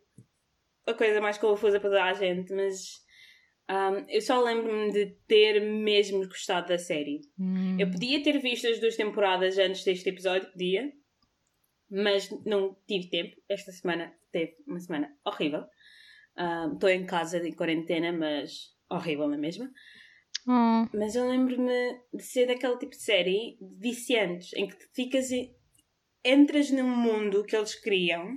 [0.85, 3.01] a coisa mais confusa para toda a gente, mas
[3.69, 7.21] um, eu só lembro-me de ter mesmo gostado da série.
[7.39, 7.77] Hum.
[7.79, 10.91] Eu podia ter visto as duas temporadas antes deste episódio, podia,
[11.91, 13.35] mas não tive tempo.
[13.49, 15.65] Esta semana teve uma semana horrível.
[16.73, 19.71] Estou um, em casa em quarentena, mas horrível na mesma.
[20.47, 20.87] Hum.
[20.93, 25.29] Mas eu lembro-me de ser daquele tipo de série de viciantes, em que ficas.
[26.23, 28.33] entras num mundo que eles criam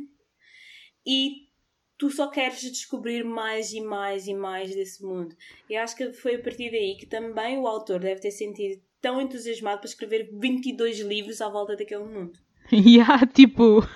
[1.07, 1.49] e
[1.97, 5.35] tu só queres descobrir mais e mais e mais desse mundo.
[5.71, 9.21] E acho que foi a partir daí que também o autor deve ter sentido tão
[9.21, 12.39] entusiasmado para escrever 22 livros à volta daquele mundo.
[12.73, 13.87] Yeah, tipo.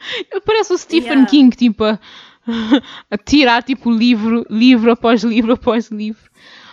[0.44, 1.30] Parece o Stephen yeah.
[1.30, 1.98] King, tipo, a,
[3.10, 6.30] a tirar tipo livro, livro após livro após livro.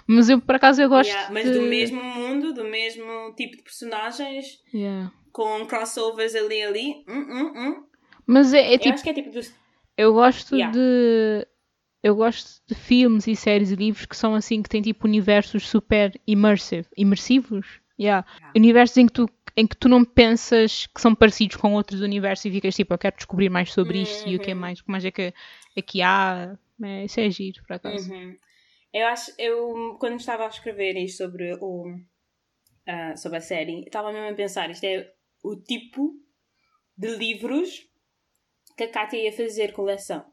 [0.07, 1.09] Mas eu, por acaso, eu gosto.
[1.09, 1.53] Yeah, mas de...
[1.53, 5.11] do mesmo mundo, do mesmo tipo de personagens, yeah.
[5.31, 7.03] com crossovers ali ali.
[7.07, 7.83] Hum, hum, hum.
[8.27, 8.89] Mas é, é tipo.
[8.89, 9.39] Eu acho que é tipo.
[9.97, 10.71] Eu gosto yeah.
[10.71, 11.47] de.
[12.03, 15.67] Eu gosto de filmes e séries e livros que são assim, que têm tipo universos
[15.67, 17.65] super immersive, imersivos.
[17.99, 18.27] Yeah.
[18.55, 22.45] Universos em que, tu, em que tu não pensas que são parecidos com outros universos
[22.45, 24.33] e ficas tipo, eu quero descobrir mais sobre isto uhum.
[24.33, 24.59] e o que é uhum.
[24.59, 25.33] mais, o que mais é que
[25.77, 26.57] aqui há.
[26.83, 28.11] É, isso é giro, por acaso.
[28.11, 28.37] Uhum.
[28.93, 34.11] Eu acho, eu quando estava a escrever isto sobre o uh, sobre a série, estava
[34.11, 35.11] mesmo a pensar, isto é
[35.43, 36.13] o tipo
[36.97, 37.87] de livros
[38.77, 40.25] que a Kátia ia fazer coleção.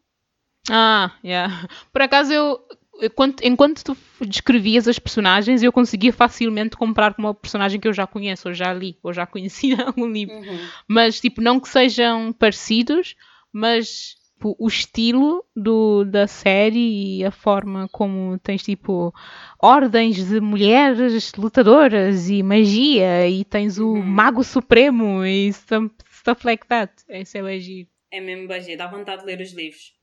[0.71, 1.69] Ah, yeah.
[1.93, 2.67] Por acaso eu
[3.03, 7.93] enquanto, enquanto tu descrevias as personagens, eu conseguia facilmente comprar com uma personagem que eu
[7.93, 10.35] já conheço, ou já li, ou já conheci em algum livro.
[10.35, 10.69] Uhum.
[10.89, 13.17] Mas, tipo, não que sejam parecidos,
[13.53, 19.15] mas tipo, o estilo do, da série e a forma como tens tipo
[19.61, 24.03] ordens de mulheres lutadoras e magia e tens o uhum.
[24.03, 26.93] mago supremo e stuff, like that.
[27.09, 27.87] Isso é magia.
[28.11, 29.95] É mesmo magia, dá vontade de ler os livros.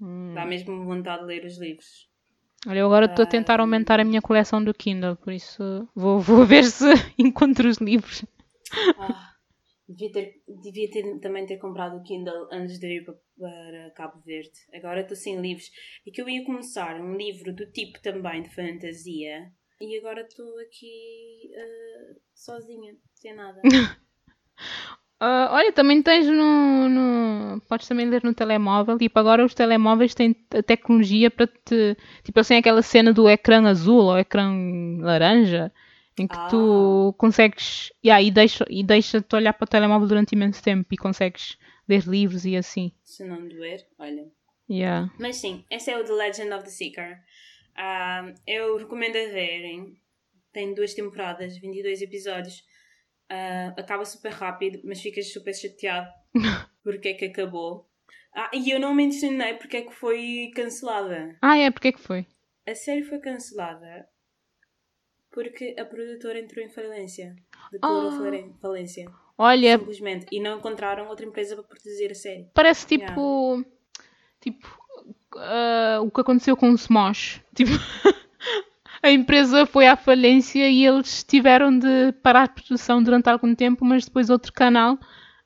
[0.00, 0.34] Hum.
[0.34, 2.08] Dá mesmo vontade de ler os livros.
[2.66, 6.20] Olha, eu agora estou a tentar aumentar a minha coleção do Kindle, por isso vou,
[6.20, 6.86] vou ver se
[7.18, 8.24] encontro os livros.
[8.98, 9.34] Ah.
[9.86, 14.18] Devia, ter, devia ter, também ter comprado o Kindle antes de ir para, para Cabo
[14.24, 14.58] Verde.
[14.72, 15.70] Agora estou sem livros.
[16.06, 19.52] E que eu ia começar um livro do tipo também de fantasia.
[19.78, 23.60] E agora estou aqui uh, sozinha, sem nada.
[25.24, 28.98] Uh, olha, também tens no, no, Podes também ler no telemóvel.
[28.98, 31.96] Tipo, agora os telemóveis têm a tecnologia para te.
[32.22, 34.52] Tipo, assim, aquela cena do ecrã azul ou ecrã
[35.00, 35.72] laranja
[36.18, 36.48] em que ah.
[36.48, 40.96] tu consegues yeah, e deixa e deixa-te olhar para o telemóvel durante imenso tempo e
[40.96, 41.56] consegues
[41.88, 42.92] ler livros e assim.
[43.02, 44.26] Se não doer, olha.
[44.68, 45.10] Yeah.
[45.18, 47.18] Mas sim, esse é o The Legend of the Seeker.
[47.76, 49.96] Uh, eu recomendo a verem.
[50.52, 52.62] Tem duas temporadas, 22 episódios.
[53.30, 56.08] Uh, acaba super rápido, mas ficas super chateado
[56.84, 57.88] porque é que acabou.
[58.34, 61.36] Ah, e eu não mencionei porque é que foi cancelada.
[61.40, 61.70] Ah, é?
[61.70, 62.26] Porque é que foi?
[62.66, 64.06] A série foi cancelada
[65.30, 67.34] porque a produtora entrou em falência.
[67.72, 68.18] Declarou Ah.
[68.18, 69.06] falen- falência.
[69.36, 70.26] Olha, Simplesmente.
[70.30, 72.48] E não encontraram outra empresa para produzir a série.
[72.54, 73.64] parece tipo.
[74.40, 74.78] Tipo.
[75.36, 77.40] ah, o que aconteceu com o Smosh.
[77.54, 77.70] Tipo.
[79.04, 83.84] A empresa foi à falência e eles tiveram de parar a produção durante algum tempo,
[83.84, 84.98] mas depois outro canal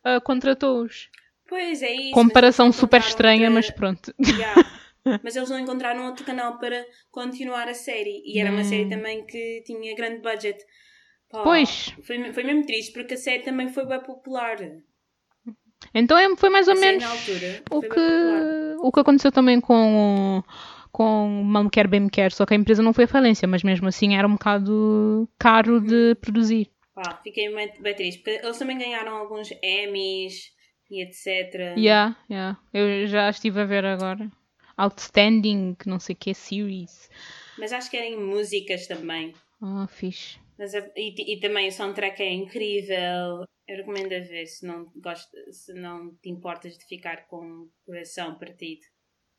[0.04, 1.08] ah, contratou-os.
[1.48, 2.12] Pois é isso.
[2.12, 4.14] Comparação super estranha, mas pronto.
[4.24, 4.64] Yeah.
[5.24, 8.22] Mas eles não encontraram outro canal para continuar a série.
[8.26, 8.64] E era uma Hum.
[8.64, 10.58] série também que tinha grande budget.
[11.30, 11.94] Pá, Pois.
[12.02, 14.56] Foi, foi mesmo triste porque a série também foi bem popular.
[15.94, 18.76] Então é- foi mais A ou série menos altura o que, popular.
[18.80, 20.44] o que aconteceu também com o
[20.92, 23.46] com Mal Me Quer Bem Me Quer, só que a empresa não foi à falência,
[23.46, 26.70] mas mesmo assim era um bocado caro de produzir.
[26.94, 28.22] Pá, fiquei bem, bem triste.
[28.22, 30.52] Porque eles também ganharam alguns Emmys
[30.90, 31.76] e etc.
[31.76, 32.58] Yeah, yeah.
[32.72, 34.30] Eu já estive a ver agora.
[34.76, 37.08] Outstanding, não sei o que, series.
[37.58, 39.32] Mas acho que eram em músicas também.
[39.62, 40.38] Ah, fixe.
[40.58, 43.44] Mas e, e também o soundtrack é incrível.
[43.66, 47.70] Eu recomendo a ver se não, gosta, se não te importas de ficar com o
[47.86, 48.80] coração partido.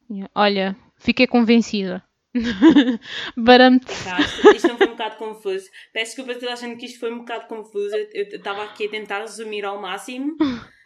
[0.09, 0.29] Yeah.
[0.33, 2.03] Olha, fiquei convencida.
[3.35, 5.65] Barame Tá, isto, isto não foi um bocado confuso.
[5.91, 7.95] Peço desculpa toda a gente que isto foi um bocado confuso.
[8.13, 10.35] Eu estava aqui a tentar resumir ao máximo.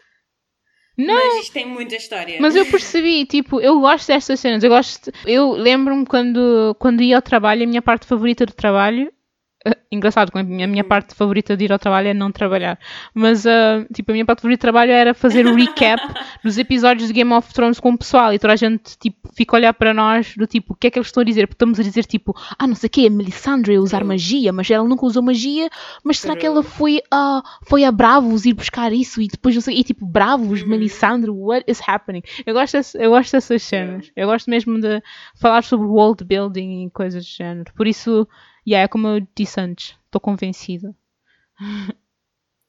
[0.97, 2.37] Não, Mas isto tem muita história.
[2.39, 4.63] Mas eu percebi, tipo, eu gosto destas cenas.
[4.63, 5.11] Eu gosto.
[5.25, 9.11] Eu lembro-me quando, quando ia ao trabalho, a minha parte favorita do trabalho.
[9.91, 12.79] engraçado, a minha, a minha parte favorita de ir ao trabalho é não trabalhar.
[13.13, 16.01] Mas, ah, tipo, a minha parte favorita de trabalho era fazer o recap
[16.43, 18.33] dos episódios de Game of Thrones com o pessoal.
[18.33, 20.91] E toda a gente, tipo, fica a olhar para nós do tipo, o que é
[20.91, 21.47] que eles estão a dizer?
[21.47, 24.51] Porque estamos a dizer, tipo, ah, não sei o quê, a Melisandre ia usar magia,
[24.51, 25.69] mas ela nunca usou magia.
[26.03, 29.21] Mas será que ela foi a, foi a Bravos ir buscar isso?
[29.21, 32.21] E depois, não sei, e tipo, Bravos, Melisandre, what is happening?
[32.45, 34.11] Eu gosto, desse- eu gosto dessas cenas.
[34.15, 35.01] Eu gosto mesmo de
[35.39, 37.71] falar sobre world building e coisas do género.
[37.75, 38.27] Por isso,
[38.67, 40.95] yeah, é como eu disse antes, estou convencida.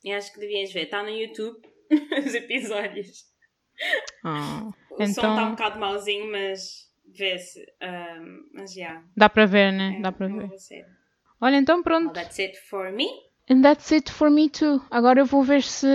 [0.04, 0.82] E acho que devias ver.
[0.84, 1.58] Está no YouTube
[2.26, 3.24] os episódios.
[4.22, 7.64] Ah, O som está um então, bocado mauzinho, mas vê-se.
[7.80, 9.02] Ahm, mas já.
[9.16, 9.96] dá para ver, né?
[9.96, 10.50] é, Dá para é ver.
[11.40, 12.12] Olha, então Well, pronto.
[12.12, 13.06] that's it for me.
[13.48, 14.82] And that's it for me too.
[14.90, 15.86] Agora eu vou ver se,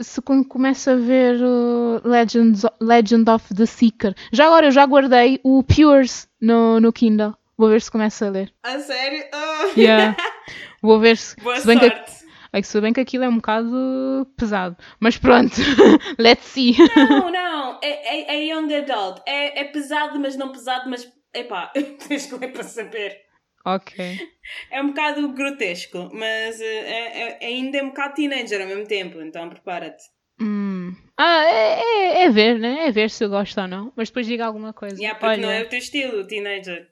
[0.00, 4.16] se quando começo a ver o Legends, Legend of the Seeker.
[4.32, 7.36] Já agora eu já guardei o Pures no, no Kindle.
[7.58, 8.54] Vou ver se começo a ler.
[8.62, 9.24] A sério?
[9.34, 9.78] Oh.
[9.80, 10.16] Yeah.
[10.80, 11.34] Vou ver se.
[11.40, 12.12] Boa se bem que, sorte.
[12.52, 14.76] é que se bem que aquilo é um bocado pesado.
[15.00, 15.56] Mas pronto.
[16.18, 16.76] Let's see.
[16.96, 17.80] Não, não.
[17.82, 17.88] É,
[18.34, 19.20] é, é young adult.
[19.26, 21.10] É, é pesado, mas não pesado, mas.
[21.34, 21.66] Epá,
[22.08, 23.16] tens que ler para saber.
[23.64, 24.18] ok.
[24.70, 28.86] É um bocado grotesco, mas eh, é, é- ainda é um bocado teenager ao mesmo
[28.86, 30.02] tempo, então prepara-te.
[30.40, 30.94] Hum.
[31.18, 32.86] Ah, é, é, é ver, né?
[32.86, 33.92] É ver se eu gosto ou não.
[33.94, 34.96] Mas depois diga alguma coisa.
[34.96, 36.88] Yeah, porque Olha, não é o teu estilo, teenager.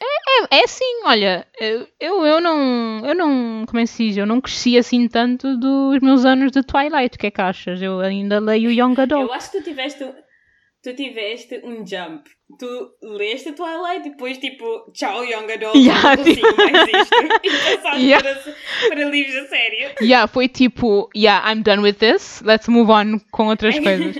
[0.00, 4.26] É, é sim, olha, eu, eu, não, eu não, como é que se diz, eu
[4.26, 7.80] não cresci assim tanto dos meus anos de Twilight, o que é que achas?
[7.80, 9.22] Eu ainda leio Young Adult.
[9.28, 10.04] Eu acho que tu tiveste,
[10.82, 12.28] tu tiveste um jump.
[12.60, 17.14] Tu leste Twilight e depois tipo, tchau, young adult, Yeah, não consigo mais isto.
[17.42, 18.22] E passaste Yeah.
[18.22, 19.90] para, para livros a sério.
[20.00, 24.16] Yeah, foi tipo, yeah, I'm done with this, let's move on com outras coisas.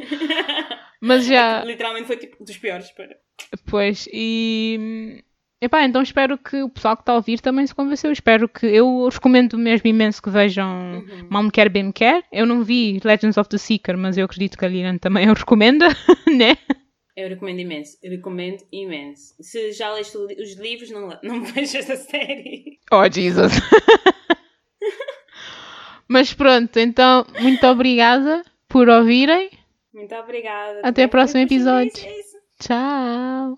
[1.01, 3.16] Mas já, Literalmente foi tipo dos piores para.
[3.70, 5.22] pois, e...
[5.61, 8.12] Epá, então espero que o pessoal que está a ouvir também se convenceu.
[8.12, 8.66] Espero que...
[8.66, 12.24] Eu recomendo mesmo imenso que vejam Mal Me Quer, Bem Me Quer.
[12.30, 15.34] Eu não vi Legends of the Seeker, mas eu acredito que a Lilian também o
[15.34, 15.88] recomenda,
[16.28, 16.59] né?
[17.16, 19.34] Eu recomendo imenso, eu recomendo imenso.
[19.40, 22.78] Se já leste os livros, não, não vejas a série.
[22.92, 23.52] Oh, Jesus.
[26.07, 29.48] Mas pronto, então, muito obrigada por ouvirem.
[29.94, 30.82] Muito obrigada.
[30.84, 31.90] Até o próximo episódio.
[31.90, 32.36] isso.
[32.61, 33.57] Tchau.